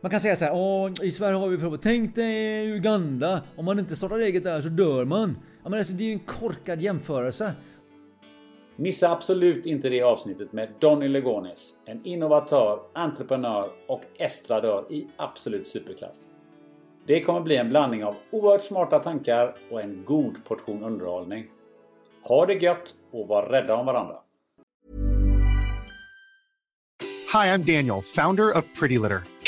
[0.00, 1.80] Man kan säga så här, Åh, i Sverige har vi problem.
[1.82, 5.38] Tänk dig Uganda, om man inte startar eget där så dör man.
[5.62, 7.52] Ja, men alltså, det är ju en korkad jämförelse.
[8.76, 15.68] Missa absolut inte det avsnittet med Donny Legonis, en innovatör, entreprenör och estradör i absolut
[15.68, 16.26] superklass.
[17.06, 21.46] Det kommer bli en blandning av oerhört smarta tankar och en god portion underhållning.
[22.22, 24.16] Ha det gött och var rädda om varandra.
[27.32, 29.31] Hi, I'm Daniel, founder of Pretty Litter.